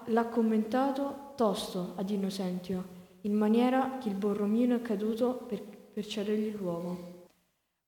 [0.07, 6.47] l'ha commentato tosto ad Innocentio, in maniera che il Borromino è caduto per, per cedergli
[6.47, 7.11] il luogo.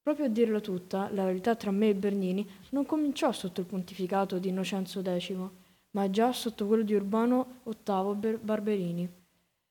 [0.02, 4.38] Proprio a dirla tutta, la verità tra me e Bernini non cominciò sotto il pontificato
[4.38, 5.36] di Innocenzo X,
[5.92, 9.25] ma già sotto quello di Urbano VIII Barberini.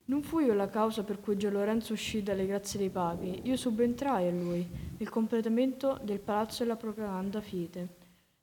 [0.06, 3.56] Non fui io la causa per cui Gio Lorenzo uscì dalle grazie dei papi, io
[3.56, 7.88] subentrai a lui, il completamento del palazzo della propaganda Fite,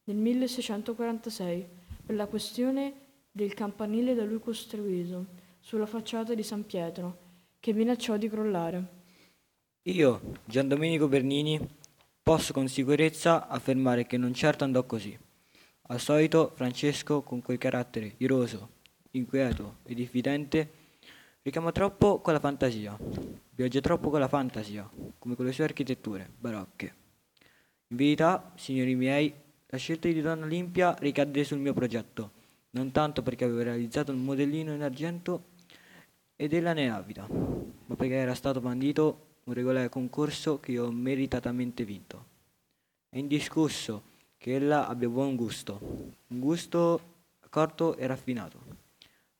[0.05, 1.67] nel 1646,
[2.03, 2.93] per la questione
[3.31, 5.25] del campanile da lui costruito,
[5.59, 7.17] sulla facciata di San Pietro,
[7.59, 8.87] che minacciò di crollare.
[9.83, 11.59] Io, Gian Domenico Bernini,
[12.23, 15.15] posso con sicurezza affermare che non certo andò così.
[15.89, 18.69] Al solito Francesco, con quel carattere iroso,
[19.11, 20.80] inquieto e diffidente,
[21.43, 22.95] Richiama troppo con la fantasia,
[23.55, 26.93] viaggia troppo con la fantasia, come con le sue architetture barocche.
[27.87, 29.33] In verità, signori miei,
[29.65, 32.29] la scelta di Donna Olimpia ricadde sul mio progetto,
[32.71, 35.45] non tanto perché avevo realizzato un modellino in argento
[36.35, 40.91] ed ella ne avida, ma perché era stato bandito un regolare concorso che io ho
[40.91, 42.25] meritatamente vinto.
[43.09, 44.03] È indiscusso
[44.37, 45.79] che ella abbia buon gusto,
[46.27, 47.01] un gusto
[47.39, 48.59] accorto e raffinato.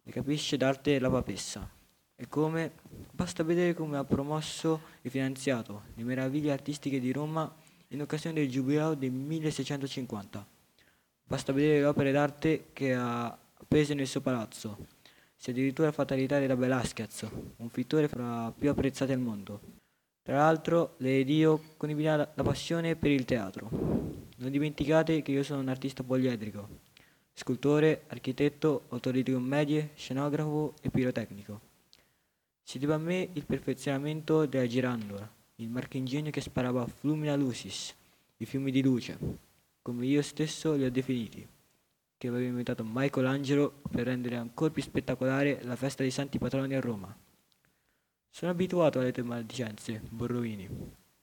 [0.02, 1.80] Ne capisce d'arte la papessa
[2.22, 2.74] e come
[3.10, 7.52] basta vedere come ha promosso e finanziato le meraviglie artistiche di Roma
[7.88, 10.46] in occasione del giubileo del 1650.
[11.24, 14.86] Basta vedere le opere d'arte che ha appese nel suo palazzo,
[15.36, 19.60] se addirittura fatalità da Velasquez, un pittore fra più apprezzati al mondo.
[20.22, 23.68] Tra l'altro, le Dio condivide la passione per il teatro.
[23.72, 26.70] Non dimenticate che io sono un artista poliedrico,
[27.34, 31.71] scultore, architetto, autore di commedie, scenografo e pirotecnico.
[32.72, 37.94] Si deve a me il perfezionamento della girandola, il marchingegno che sparava flumina lucis,
[38.38, 39.18] i fiumi di luce,
[39.82, 41.46] come io stesso li ho definiti,
[42.18, 46.80] che aveva inventato Michelangelo per rendere ancora più spettacolare la festa dei santi patroni a
[46.80, 47.14] Roma.
[48.30, 50.70] Sono abituato alle tue maldicenze, Borrovini.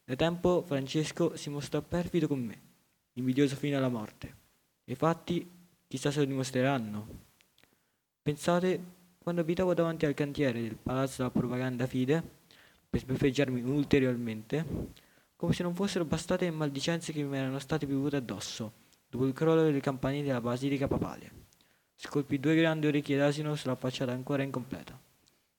[0.04, 2.60] Da tempo Francesco si mostrò perfido con me,
[3.14, 4.36] invidioso fino alla morte.
[4.84, 5.50] E fatti
[5.86, 7.08] chissà se lo dimostreranno.
[8.20, 8.96] Pensate
[9.28, 12.22] quando abitavo davanti al cantiere del Palazzo della Propaganda Fide
[12.88, 14.64] per sbeffeggiarmi ulteriormente,
[15.36, 18.72] come se non fossero bastate le maldicenze che mi erano state piovute addosso
[19.06, 21.30] dopo il crollo delle campanili della Basilica Papale.
[21.94, 24.98] Scolpì due grandi orecchie d'asino sulla facciata ancora incompleta.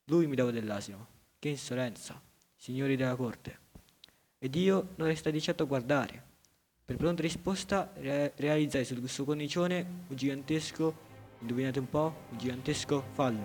[0.05, 1.05] Lui mi dava dell'asino.
[1.37, 2.19] Che insolenza,
[2.55, 3.59] signori della corte.
[4.39, 6.23] Ed io non restai di certo a guardare.
[6.85, 11.08] Per pronta risposta re- realizzai sul suo cornicione un gigantesco
[11.41, 12.13] Indovinate un po'?
[12.31, 13.37] Il gigantesco fallo.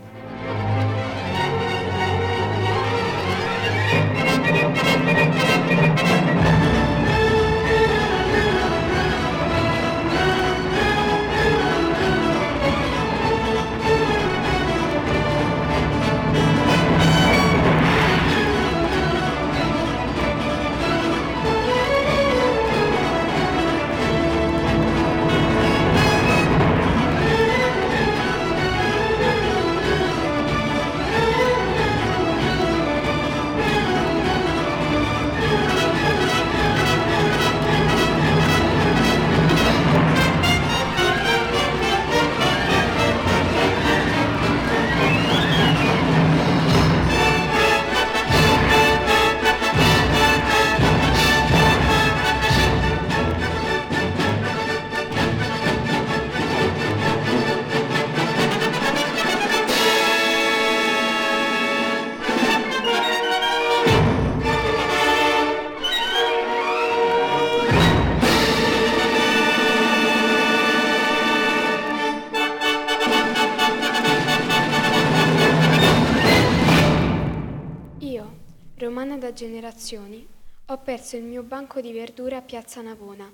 [80.94, 83.28] Perso il mio banco di verdura a Piazza Navona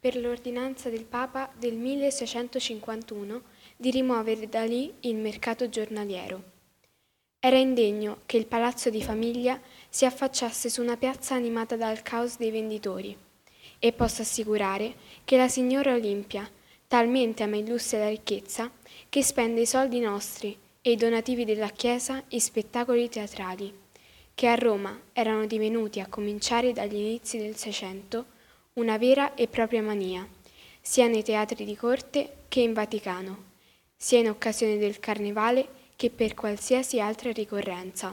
[0.00, 3.42] per l'ordinanza del Papa del 1651
[3.76, 6.42] di rimuovere da lì il mercato giornaliero.
[7.38, 9.60] Era indegno che il palazzo di famiglia
[9.90, 13.14] si affacciasse su una piazza animata dal caos dei venditori
[13.78, 14.94] e posso assicurare
[15.26, 16.50] che la signora Olimpia
[16.88, 18.70] talmente ama il lusso e la ricchezza
[19.10, 23.81] che spende i soldi nostri e i donativi della Chiesa in spettacoli teatrali,
[24.42, 28.24] che a Roma erano divenuti, a cominciare dagli inizi del Seicento,
[28.72, 30.26] una vera e propria mania,
[30.80, 33.44] sia nei teatri di corte che in Vaticano,
[33.94, 38.12] sia in occasione del Carnevale che per qualsiasi altra ricorrenza.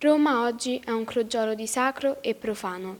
[0.00, 2.98] Roma oggi è un crogiolo di sacro e profano,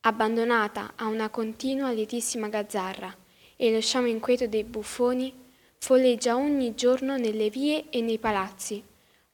[0.00, 3.16] abbandonata a una continua lietissima gazzarra,
[3.56, 5.32] e lo sciame inquieto dei buffoni
[5.78, 8.84] folleggia ogni giorno nelle vie e nei palazzi,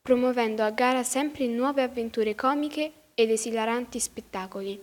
[0.07, 4.81] promuovendo a gara sempre nuove avventure comiche ed esilaranti spettacoli.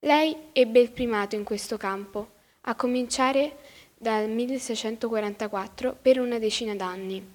[0.00, 2.32] Lei ebbe il primato in questo campo,
[2.66, 3.56] a cominciare
[3.96, 7.26] dal 1644 per una decina d'anni.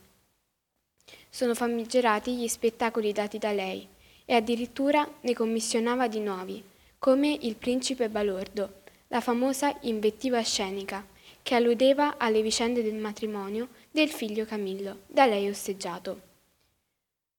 [1.28, 3.88] Sono famigerati gli spettacoli dati da lei
[4.24, 6.64] e addirittura ne commissionava di nuovi,
[7.00, 11.04] come Il principe balordo, la famosa invettiva scenica,
[11.42, 16.28] che alludeva alle vicende del matrimonio del figlio Camillo, da lei osteggiato.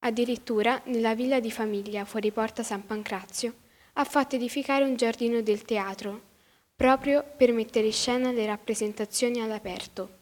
[0.03, 3.55] Addirittura nella villa di famiglia fuori porta San Pancrazio
[3.95, 6.29] ha fatto edificare un giardino del teatro,
[6.75, 10.17] proprio per mettere in scena le rappresentazioni all'aperto.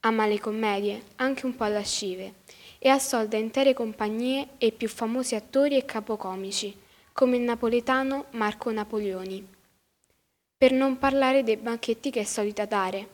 [0.00, 2.34] Ama le commedie, anche un po' lascive,
[2.80, 6.76] e assolda intere compagnie e più famosi attori e capocomici,
[7.12, 9.46] come il napoletano Marco Napoleoni.
[10.56, 13.08] Per non parlare dei banchetti che è solita dare.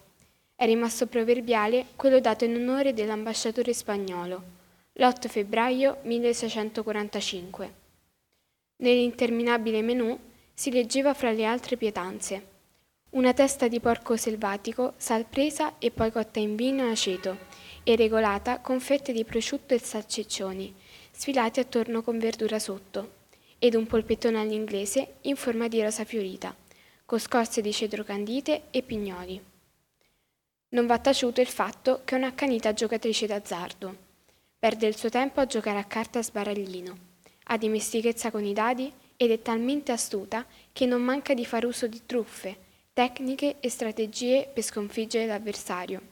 [0.54, 4.58] È rimasto proverbiale quello dato in onore dell'ambasciatore spagnolo,
[5.00, 7.74] l'8 febbraio 1645.
[8.82, 10.18] Nell'interminabile menù
[10.52, 12.48] si leggeva fra le altre pietanze.
[13.12, 17.38] Una testa di porco selvatico, salpresa e poi cotta in vino e aceto
[17.82, 20.74] e regolata con fette di prosciutto e salsiccioni,
[21.10, 23.12] sfilati attorno con verdura sotto,
[23.58, 26.54] ed un polpettone all'inglese in forma di rosa fiorita,
[27.06, 29.42] con scorze di cedro candite e pignoli.
[30.68, 34.08] Non va taciuto il fatto che è un'accanita giocatrice d'azzardo.
[34.60, 36.98] Perde il suo tempo a giocare a carta a sbaraglino,
[37.44, 41.86] ha dimestichezza con i dadi ed è talmente astuta che non manca di far uso
[41.86, 42.58] di truffe,
[42.92, 46.02] tecniche e strategie per sconfiggere l'avversario.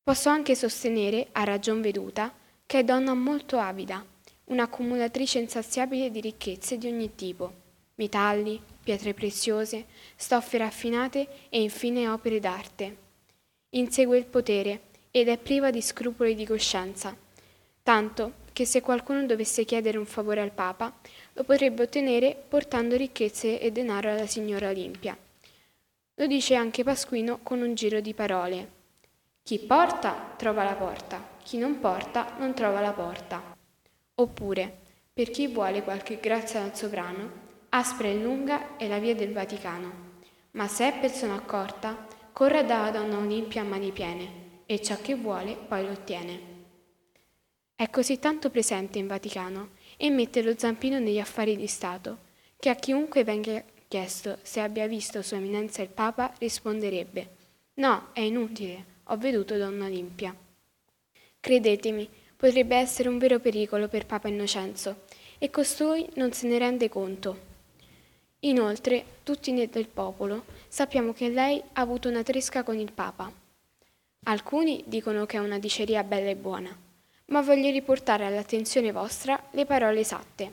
[0.00, 2.32] Posso anche sostenere, a ragion veduta,
[2.64, 4.06] che è donna molto avida,
[4.44, 7.52] un'accumulatrice insaziabile di ricchezze di ogni tipo,
[7.96, 12.96] metalli, pietre preziose, stoffe raffinate e infine opere d'arte.
[13.70, 17.16] Insegue il potere ed è priva di scrupoli di coscienza,
[17.82, 20.92] tanto che se qualcuno dovesse chiedere un favore al Papa,
[21.34, 25.16] lo potrebbe ottenere portando ricchezze e denaro alla signora Olimpia.
[26.14, 28.70] Lo dice anche Pasquino con un giro di parole.
[29.44, 33.56] Chi porta trova la porta, chi non porta non trova la porta.
[34.16, 34.76] Oppure,
[35.12, 37.30] per chi vuole qualche grazia dal sovrano,
[37.68, 39.92] aspra e lunga è la via del Vaticano,
[40.50, 45.14] ma se è persona accorta, corre dalla donna Olimpia a mani piene e ciò che
[45.14, 46.40] vuole poi lo ottiene.
[47.74, 52.18] È così tanto presente in Vaticano e mette lo zampino negli affari di Stato,
[52.58, 57.36] che a chiunque venga chiesto se abbia visto Sua Eminenza il Papa risponderebbe
[57.76, 60.36] No, è inutile, ho veduto Donna Olimpia.
[61.40, 62.06] Credetemi,
[62.36, 65.04] potrebbe essere un vero pericolo per Papa Innocenzo
[65.38, 67.46] e costui non se ne rende conto.
[68.40, 73.46] Inoltre, tutti noi del popolo sappiamo che lei ha avuto una tresca con il Papa.
[74.24, 76.76] Alcuni dicono che è una diceria bella e buona,
[77.26, 80.52] ma voglio riportare all'attenzione vostra le parole esatte.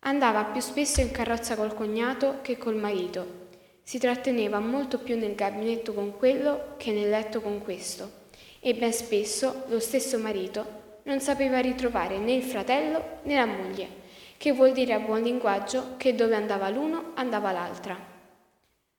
[0.00, 3.48] Andava più spesso in carrozza col cognato che col marito.
[3.82, 8.18] Si tratteneva molto più nel gabinetto con quello che nel letto con questo.
[8.60, 13.88] E ben spesso lo stesso marito non sapeva ritrovare né il fratello né la moglie,
[14.36, 17.96] che vuol dire a buon linguaggio che dove andava l'uno andava l'altra.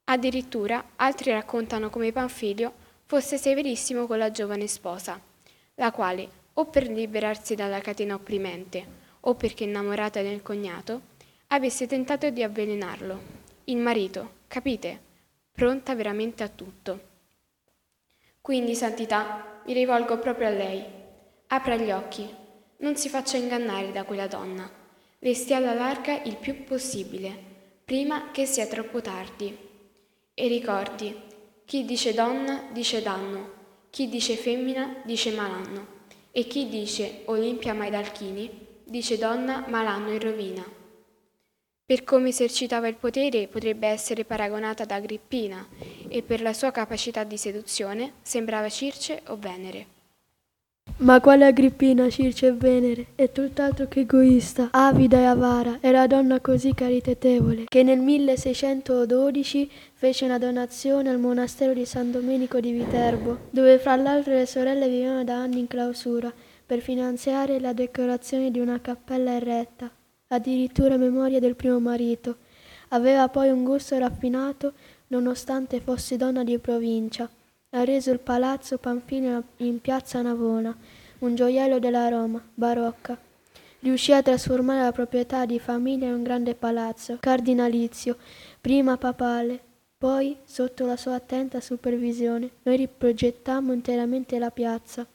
[0.06, 2.74] Addirittura altri raccontano come Panfilio
[3.12, 5.20] fosse severissimo con la giovane sposa,
[5.76, 8.86] la quale, o per liberarsi dalla catena opprimente,
[9.20, 11.02] o perché innamorata del cognato,
[11.48, 13.20] avesse tentato di avvelenarlo.
[13.66, 14.98] Il marito, capite?
[15.52, 17.02] Pronta veramente a tutto.
[18.40, 20.82] Quindi, Santità, mi rivolgo proprio a lei.
[21.48, 22.26] Apra gli occhi,
[22.78, 24.72] non si faccia ingannare da quella donna.
[25.20, 27.38] Le stia alla larga il più possibile,
[27.84, 29.58] prima che sia troppo tardi.
[30.34, 31.30] E ricordi,
[31.72, 33.50] chi dice donna dice danno,
[33.92, 36.00] chi dice femmina dice malanno
[36.30, 40.70] e chi dice Olimpia Maidalchini dice donna, ma l'anno in rovina.
[41.86, 45.66] Per come esercitava il potere potrebbe essere paragonata ad Agrippina
[46.10, 50.01] e per la sua capacità di seduzione sembrava Circe o Venere.
[51.02, 53.08] Ma quale Agrippina, Circe e Venere?
[53.16, 55.80] È tutt'altro che egoista, avida e avara.
[55.82, 62.60] Era donna così caritatevole che nel 1612 fece una donazione al monastero di San Domenico
[62.60, 66.32] di Viterbo, dove fra l'altro le sorelle vivevano da anni in clausura,
[66.64, 69.90] per finanziare la decorazione di una cappella eretta,
[70.28, 72.38] addirittura a memoria del primo marito.
[72.90, 74.74] Aveva poi un gusto raffinato,
[75.08, 77.28] nonostante fosse donna di provincia
[77.74, 80.76] ha reso il palazzo Panfilio in piazza Navona,
[81.20, 83.18] un gioiello della Roma, barocca.
[83.80, 88.18] Riuscì a trasformare la proprietà di famiglia in un grande palazzo, cardinalizio,
[88.60, 89.60] prima papale,
[89.98, 95.08] poi, sotto la sua attenta supervisione, noi riprogettammo interamente la piazza,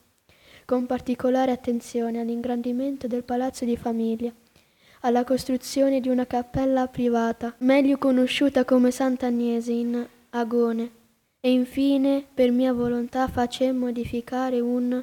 [0.64, 4.32] con particolare attenzione all'ingrandimento del palazzo di famiglia,
[5.00, 10.90] alla costruzione di una cappella privata, meglio conosciuta come Sant'Agnese in Agone,
[11.40, 15.02] e infine, per mia volontà, facemmo edificare un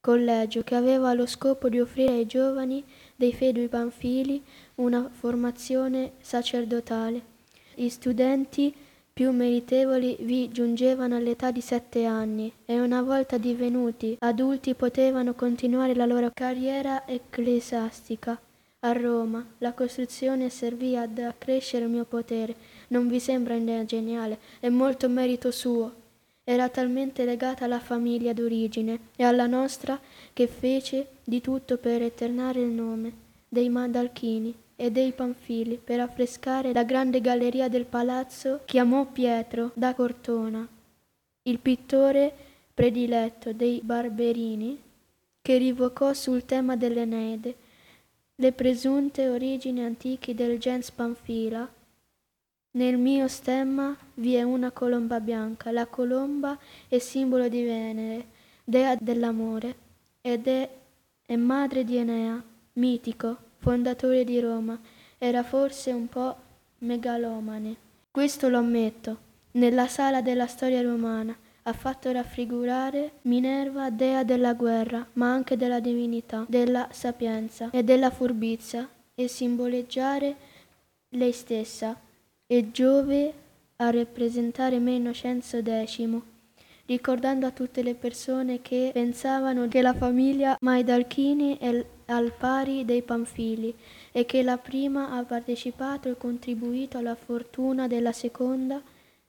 [0.00, 2.82] collegio che aveva lo scopo di offrire ai giovani
[3.14, 4.42] dei fedui panfili
[4.76, 7.36] una formazione sacerdotale.
[7.74, 8.74] Gli studenti
[9.12, 15.94] più meritevoli vi giungevano all'età di sette anni e una volta divenuti adulti potevano continuare
[15.94, 18.40] la loro carriera ecclesiastica.
[18.80, 22.54] A Roma la costruzione servì ad accrescere il mio potere
[22.88, 24.38] non vi sembra idea geniale?
[24.60, 25.94] È molto merito suo.
[26.44, 30.00] Era talmente legata alla famiglia d'origine e alla nostra
[30.32, 33.12] che fece di tutto per eternare il nome
[33.48, 39.94] dei Mandalchini e dei Panfili per affrescare la grande galleria del palazzo chiamò Pietro da
[39.94, 40.66] Cortona,
[41.42, 42.32] il pittore
[42.72, 44.80] prediletto dei Barberini,
[45.42, 47.54] che rivocò sul tema dell'Eneide
[48.36, 51.68] le presunte origini antiche del gens Panfila
[52.72, 55.70] nel mio stemma vi è una colomba bianca.
[55.70, 56.58] La colomba
[56.88, 58.26] è simbolo di Venere,
[58.64, 59.76] dea dell'amore,
[60.20, 60.68] ed è,
[61.24, 62.42] è madre di Enea,
[62.74, 64.78] mitico, fondatore di Roma.
[65.16, 66.36] Era forse un po'
[66.78, 67.76] megalomane.
[68.10, 69.26] Questo lo ammetto.
[69.52, 75.80] Nella sala della storia romana ha fatto raffigurare Minerva, dea della guerra, ma anche della
[75.80, 80.36] divinità, della sapienza e della furbizia, e simboleggiare
[81.10, 81.98] lei stessa,
[82.50, 83.32] e Giove
[83.76, 86.08] a rappresentare me Innocenzo X,
[86.86, 93.02] ricordando a tutte le persone che pensavano che la famiglia Maidalchini è al pari dei
[93.02, 93.74] Panfili
[94.10, 98.80] e che la prima ha partecipato e contribuito alla fortuna della seconda,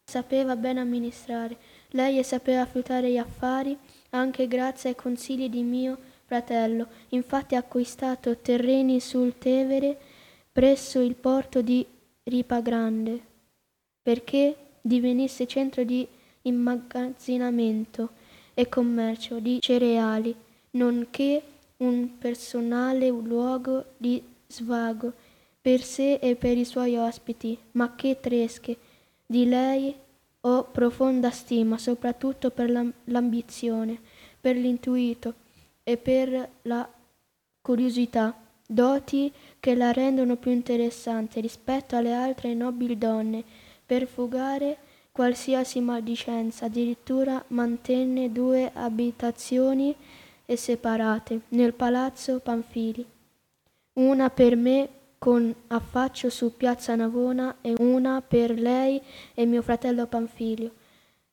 [0.05, 1.57] sapeva bene amministrare.
[1.89, 3.77] Lei sapeva affrontare gli affari
[4.11, 6.87] anche grazie ai consigli di mio fratello.
[7.09, 9.97] Infatti ha acquistato terreni sul Tevere
[10.53, 11.85] presso il porto di
[12.29, 13.19] Ripa Grande,
[14.01, 16.07] perché divenisse centro di
[16.43, 18.09] immagazzinamento
[18.53, 20.35] e commercio di cereali,
[20.71, 21.41] nonché
[21.77, 25.11] un personale luogo di svago
[25.59, 28.77] per sé e per i suoi ospiti, ma che tresche.
[29.25, 29.93] Di lei
[30.41, 33.99] ho profonda stima, soprattutto per l'ambizione,
[34.39, 35.33] per l'intuito
[35.83, 36.89] e per la
[37.61, 43.43] curiosità doti che la rendono più interessante rispetto alle altre nobili donne,
[43.85, 44.77] per fugare
[45.11, 49.95] qualsiasi maldicenza, addirittura mantenne due abitazioni
[50.45, 53.05] e separate nel palazzo Panfili,
[53.93, 59.01] una per me con affaccio su piazza Navona e una per lei
[59.33, 60.71] e mio fratello Panfilio.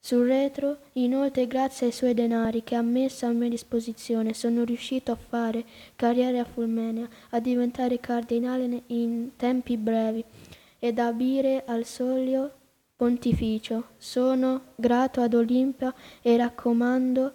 [0.07, 5.11] Sul retro, inoltre, grazie ai suoi denari che ha messo a mia disposizione, sono riuscito
[5.11, 5.65] a fare
[5.97, 10.25] carriera a Fulmenia, a diventare cardinale in tempi brevi
[10.79, 12.53] ed abire al solio
[12.95, 13.89] pontificio.
[13.97, 15.93] Sono grato ad Olimpia
[16.23, 17.33] e raccomando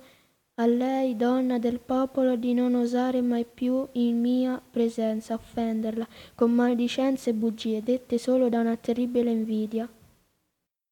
[0.55, 6.53] a lei, donna del popolo, di non osare mai più in mia presenza offenderla con
[6.53, 9.89] maldicenze e bugie dette solo da una terribile invidia.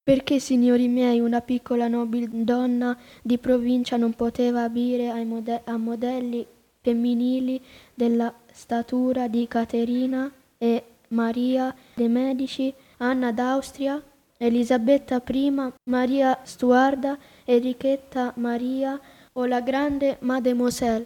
[0.09, 6.43] Perché, signori miei, una piccola nobile donna di provincia non poteva abire mode- a modelli
[6.81, 7.61] femminili
[7.93, 14.01] della statura di Caterina e Maria de' Medici, Anna d'Austria,
[14.37, 15.53] Elisabetta I,
[15.83, 18.99] Maria Stuarda, Enrichetta Maria
[19.33, 21.05] o la grande Mademoiselle?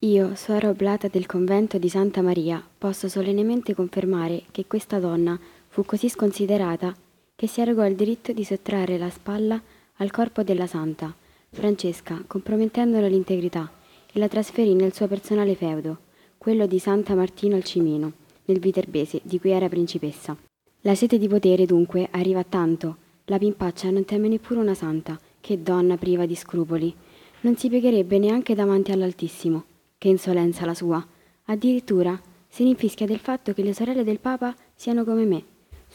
[0.00, 5.82] Io, suora oblata del convento di Santa Maria, posso solennemente confermare che questa donna fu
[5.86, 6.94] così sconsiderata
[7.34, 9.60] che si arrogò il diritto di sottrarre la spalla
[9.96, 11.14] al corpo della santa,
[11.50, 13.70] Francesca, compromettendone l'integrità,
[14.12, 15.98] e la trasferì nel suo personale feudo,
[16.38, 18.12] quello di Santa Martino al Cimino,
[18.44, 20.36] nel Viterbese, di cui era principessa.
[20.82, 22.96] La sete di potere, dunque, arriva a tanto.
[23.26, 26.94] La pimpaccia non teme neppure una santa, che donna priva di scrupoli.
[27.40, 29.64] Non si piegherebbe neanche davanti all'Altissimo.
[29.96, 31.04] Che insolenza la sua.
[31.44, 35.44] Addirittura si rinfischia del fatto che le sorelle del Papa siano come me,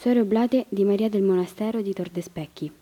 [0.00, 2.72] suore oblate di Maria del Monastero di Tordespecchi.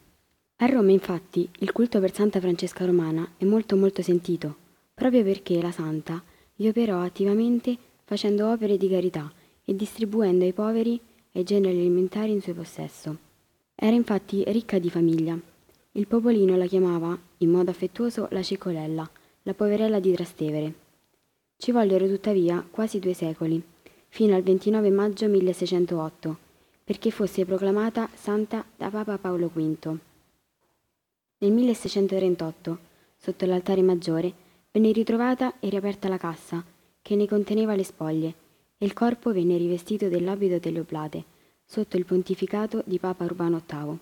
[0.59, 4.55] A Roma, infatti, il culto per Santa Francesca Romana è molto molto sentito,
[4.95, 6.23] proprio perché la santa
[6.55, 9.33] vi operò attivamente facendo opere di carità
[9.64, 10.95] e distribuendo ai poveri
[11.33, 13.16] e ai generi alimentari in suo possesso.
[13.75, 15.37] Era infatti ricca di famiglia.
[15.91, 19.11] Il popolino la chiamava, in modo affettuoso, la Ciccolella,
[19.43, 20.75] la poverella di Trastevere.
[21.57, 23.61] Ci vollero tuttavia quasi due secoli,
[24.07, 26.47] fino al 29 maggio 1608,
[26.89, 29.99] perché fosse proclamata santa da Papa Paolo V.
[31.36, 32.78] Nel 1638,
[33.14, 34.32] sotto l'altare maggiore,
[34.72, 36.64] venne ritrovata e riaperta la cassa,
[37.03, 38.34] che ne conteneva le spoglie,
[38.78, 41.24] e il corpo venne rivestito dell'abito delle oblate,
[41.62, 43.99] sotto il pontificato di Papa Urbano VIII,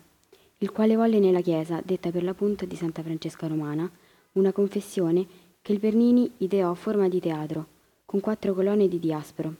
[0.59, 3.91] il quale volle nella chiesa, detta per l'appunto di Santa Francesca Romana,
[4.35, 5.27] una confessione
[5.61, 7.67] che il Bernini ideò a forma di teatro,
[8.05, 9.53] con quattro colonne di diaspro,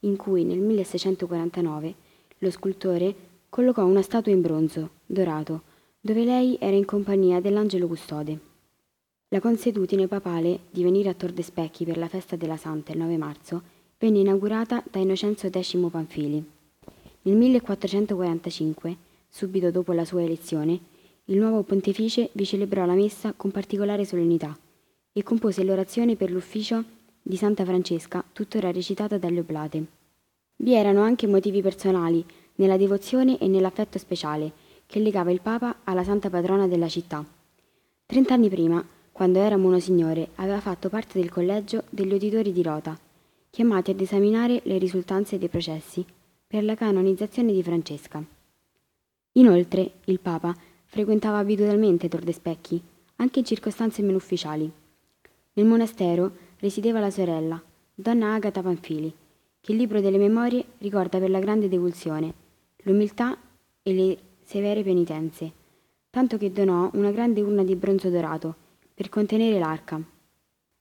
[0.00, 2.03] in cui nel 1649
[2.38, 3.14] lo scultore
[3.48, 5.62] collocò una statua in bronzo, dorato,
[6.00, 8.38] dove lei era in compagnia dell'angelo custode.
[9.28, 12.98] La consuetudine papale di venire a Tor de Specchi per la festa della Santa il
[12.98, 13.62] 9 marzo
[13.98, 16.44] venne inaugurata da Innocenzo X Pamfili.
[17.22, 18.96] Nel 1445,
[19.28, 20.78] subito dopo la sua elezione,
[21.24, 24.56] il nuovo pontefice vi celebrò la messa con particolare solennità
[25.10, 26.84] e compose l'orazione per l'ufficio
[27.22, 29.86] di Santa Francesca, tuttora recitata dalle oblate.
[30.56, 32.24] Vi erano anche motivi personali
[32.56, 34.52] nella devozione e nell'affetto speciale
[34.86, 37.24] che legava il Papa alla santa patrona della città.
[38.06, 42.98] Trent'anni prima, quando era monosignore, aveva fatto parte del collegio degli uditori di Rota,
[43.50, 46.04] chiamati ad esaminare le risultanze dei processi
[46.46, 48.22] per la canonizzazione di Francesca.
[49.32, 52.80] Inoltre, il Papa frequentava abitualmente Tor de Specchi,
[53.16, 54.70] anche in circostanze meno ufficiali.
[55.54, 57.60] Nel monastero risiedeva la sorella,
[57.94, 59.12] donna Agata Panfili,
[59.64, 62.34] che il libro delle memorie ricorda per la grande devozione,
[62.82, 63.34] l'umiltà
[63.82, 65.50] e le severe penitenze,
[66.10, 68.54] tanto che donò una grande urna di bronzo dorato
[68.92, 69.98] per contenere l'arca.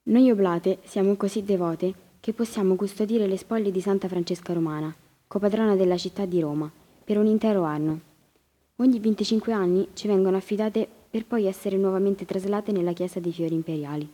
[0.04, 4.94] Noi oblate siamo così devote che possiamo custodire le spoglie di Santa Francesca Romana,
[5.28, 6.70] copatrona della città di Roma,
[7.06, 8.02] per un intero anno.
[8.78, 13.54] Ogni 25 anni ci vengono affidate per poi essere nuovamente traslate nella chiesa dei fiori
[13.54, 14.12] imperiali.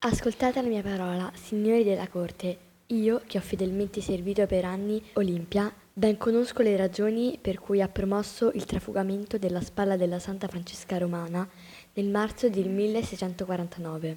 [0.00, 5.72] Ascoltate la mia parola, signori della corte, io che ho fedelmente servito per anni Olimpia,
[5.92, 10.96] Ben conosco le ragioni per cui ha promosso il trafugamento della spalla della Santa Francesca
[10.96, 11.46] Romana
[11.94, 14.16] nel marzo del 1649.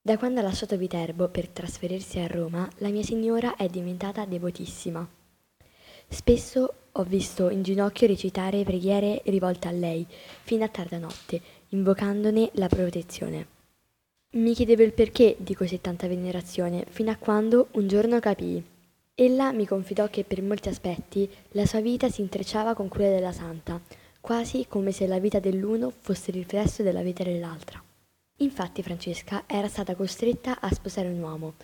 [0.00, 5.08] Da quando ha lasciato Viterbo per trasferirsi a Roma, la mia signora è diventata devotissima.
[6.08, 10.06] Spesso ho visto in ginocchio recitare preghiere rivolte a lei,
[10.42, 13.55] fino a tarda notte, invocandone la protezione.
[14.36, 18.62] Mi chiedevo il perché di così tanta venerazione, fino a quando un giorno capii.
[19.14, 23.32] Ella mi confidò che per molti aspetti la sua vita si intrecciava con quella della
[23.32, 23.80] santa,
[24.20, 27.82] quasi come se la vita dell'uno fosse il riflesso della vita dell'altra.
[28.40, 31.54] Infatti Francesca era stata costretta a sposare un uomo,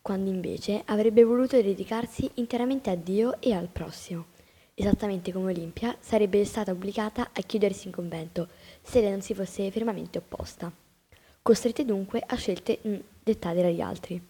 [0.00, 4.26] quando invece avrebbe voluto dedicarsi interamente a Dio e al prossimo,
[4.74, 8.46] esattamente come Olimpia sarebbe stata obbligata a chiudersi in convento
[8.82, 10.72] se lei non si fosse fermamente opposta,
[11.50, 12.94] costrette dunque a scelte mm,
[13.24, 14.22] dettate dagli altri.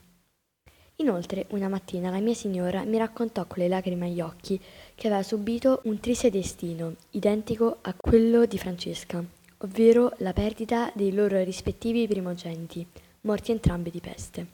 [0.96, 4.58] Inoltre, una mattina la mia signora mi raccontò con le lacrime agli occhi
[4.94, 9.22] che aveva subito un triste destino, identico a quello di Francesca,
[9.58, 12.86] ovvero la perdita dei loro rispettivi primogeniti,
[13.22, 14.46] morti entrambi di peste.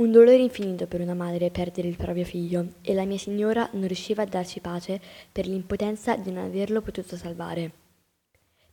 [0.00, 3.86] Un dolore infinito per una madre perdere il proprio figlio e la mia signora non
[3.86, 7.83] riusciva a darci pace per l'impotenza di non averlo potuto salvare.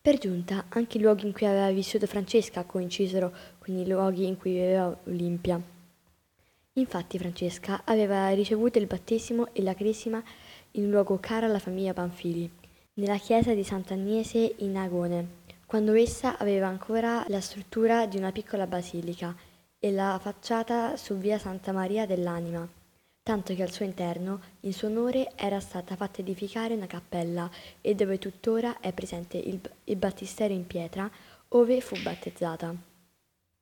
[0.03, 4.35] Per giunta, anche i luoghi in cui aveva vissuto Francesca coincisero con i luoghi in
[4.35, 5.61] cui viveva Olimpia.
[6.73, 10.19] Infatti Francesca aveva ricevuto il battesimo e la cresima
[10.71, 12.51] in un luogo caro alla famiglia Panfili,
[12.95, 18.65] nella chiesa di Sant'Agnese in Agone, quando essa aveva ancora la struttura di una piccola
[18.65, 19.35] basilica
[19.77, 22.67] e la facciata su via Santa Maria dell'Anima,
[23.23, 27.49] tanto che al suo interno, in suo onore, era stata fatta edificare una cappella
[27.79, 31.09] e dove tuttora è presente il, il battistero in pietra,
[31.49, 32.73] ove fu battezzata.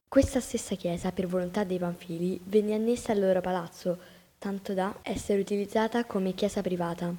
[0.08, 4.00] Questa stessa chiesa, per volontà dei Panfili, venne annessa al loro palazzo,
[4.40, 7.14] tanto da essere utilizzata come chiesa privata.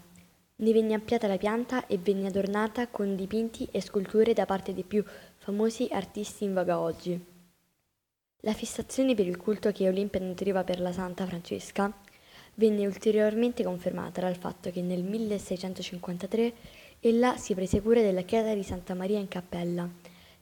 [0.56, 4.82] Ne venne ampliata la pianta e venne adornata con dipinti e sculture da parte dei
[4.82, 5.04] più
[5.36, 7.24] famosi artisti in voga oggi.
[8.40, 11.92] La fissazione per il culto che Olimpia nutriva per la Santa Francesca
[12.54, 16.52] venne ulteriormente confermata dal fatto che nel 1653
[17.00, 19.88] ella si prese cura della chiesa di Santa Maria in Cappella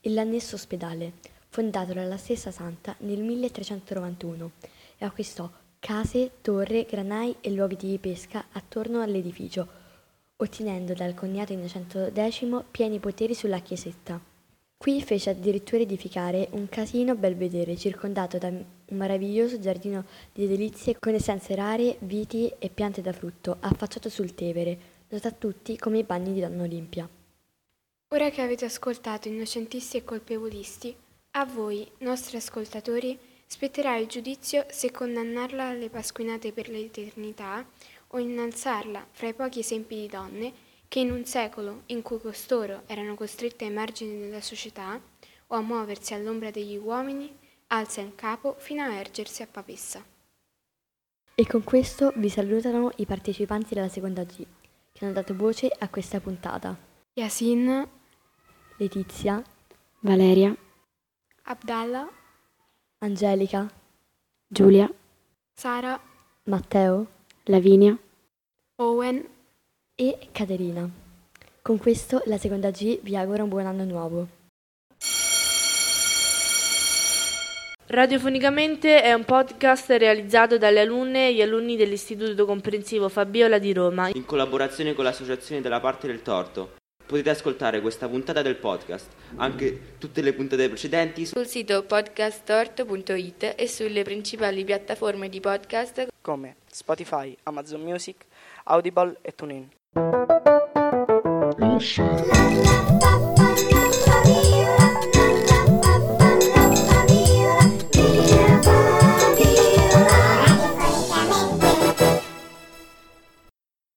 [0.00, 1.12] e l'annesso ospedale,
[1.48, 4.50] fondato dalla stessa santa nel 1391,
[4.98, 9.66] e acquistò case, torre, granai e luoghi di pesca attorno all'edificio,
[10.36, 14.37] ottenendo dal cognato Innocento X pieni poteri sulla chiesetta.
[14.80, 21.14] Qui fece addirittura edificare un casino belvedere circondato da un meraviglioso giardino di delizie con
[21.14, 26.04] essenze rare, viti e piante da frutto, affacciato sul Tevere, noto a tutti come i
[26.04, 27.08] bagni di Donna Olimpia.
[28.10, 30.94] Ora che avete ascoltato innocentisti e colpevolisti,
[31.32, 37.66] a voi, nostri ascoltatori, spetterà il giudizio se condannarla alle pasquinate per l'eternità
[38.08, 40.52] o innalzarla fra i pochi esempi di donne
[40.88, 44.98] che in un secolo in cui costoro erano costrette ai margini della società
[45.48, 47.30] o a muoversi all'ombra degli uomini,
[47.68, 50.02] alza il capo fino a ergersi a papessa.
[51.34, 54.44] E con questo vi salutano i partecipanti della seconda G,
[54.92, 56.76] che hanno dato voce a questa puntata.
[57.12, 57.86] Yasin,
[58.78, 59.42] Letizia,
[60.00, 60.56] Valeria,
[61.42, 62.08] Abdallah,
[62.98, 63.70] Angelica,
[64.46, 64.92] Giulia,
[65.54, 66.00] Sara,
[66.44, 67.06] Matteo,
[67.44, 67.96] Lavinia,
[68.76, 69.36] Owen
[70.00, 70.88] e Caterina.
[71.60, 74.28] Con questo la seconda G vi augura un buon anno nuovo.
[77.86, 84.08] Radiofonicamente è un podcast realizzato dalle alunne e gli alunni dell'Istituto Comprensivo Fabiola di Roma.
[84.12, 86.76] in collaborazione con l'associazione della parte del torto.
[87.04, 93.54] Potete ascoltare questa puntata del podcast, anche tutte le puntate precedenti su sul sito podcasttorto.it
[93.56, 98.26] e sulle principali piattaforme di podcast come Spotify, Amazon Music,
[98.64, 99.76] Audible e TuneIn.
[101.58, 103.47] 没有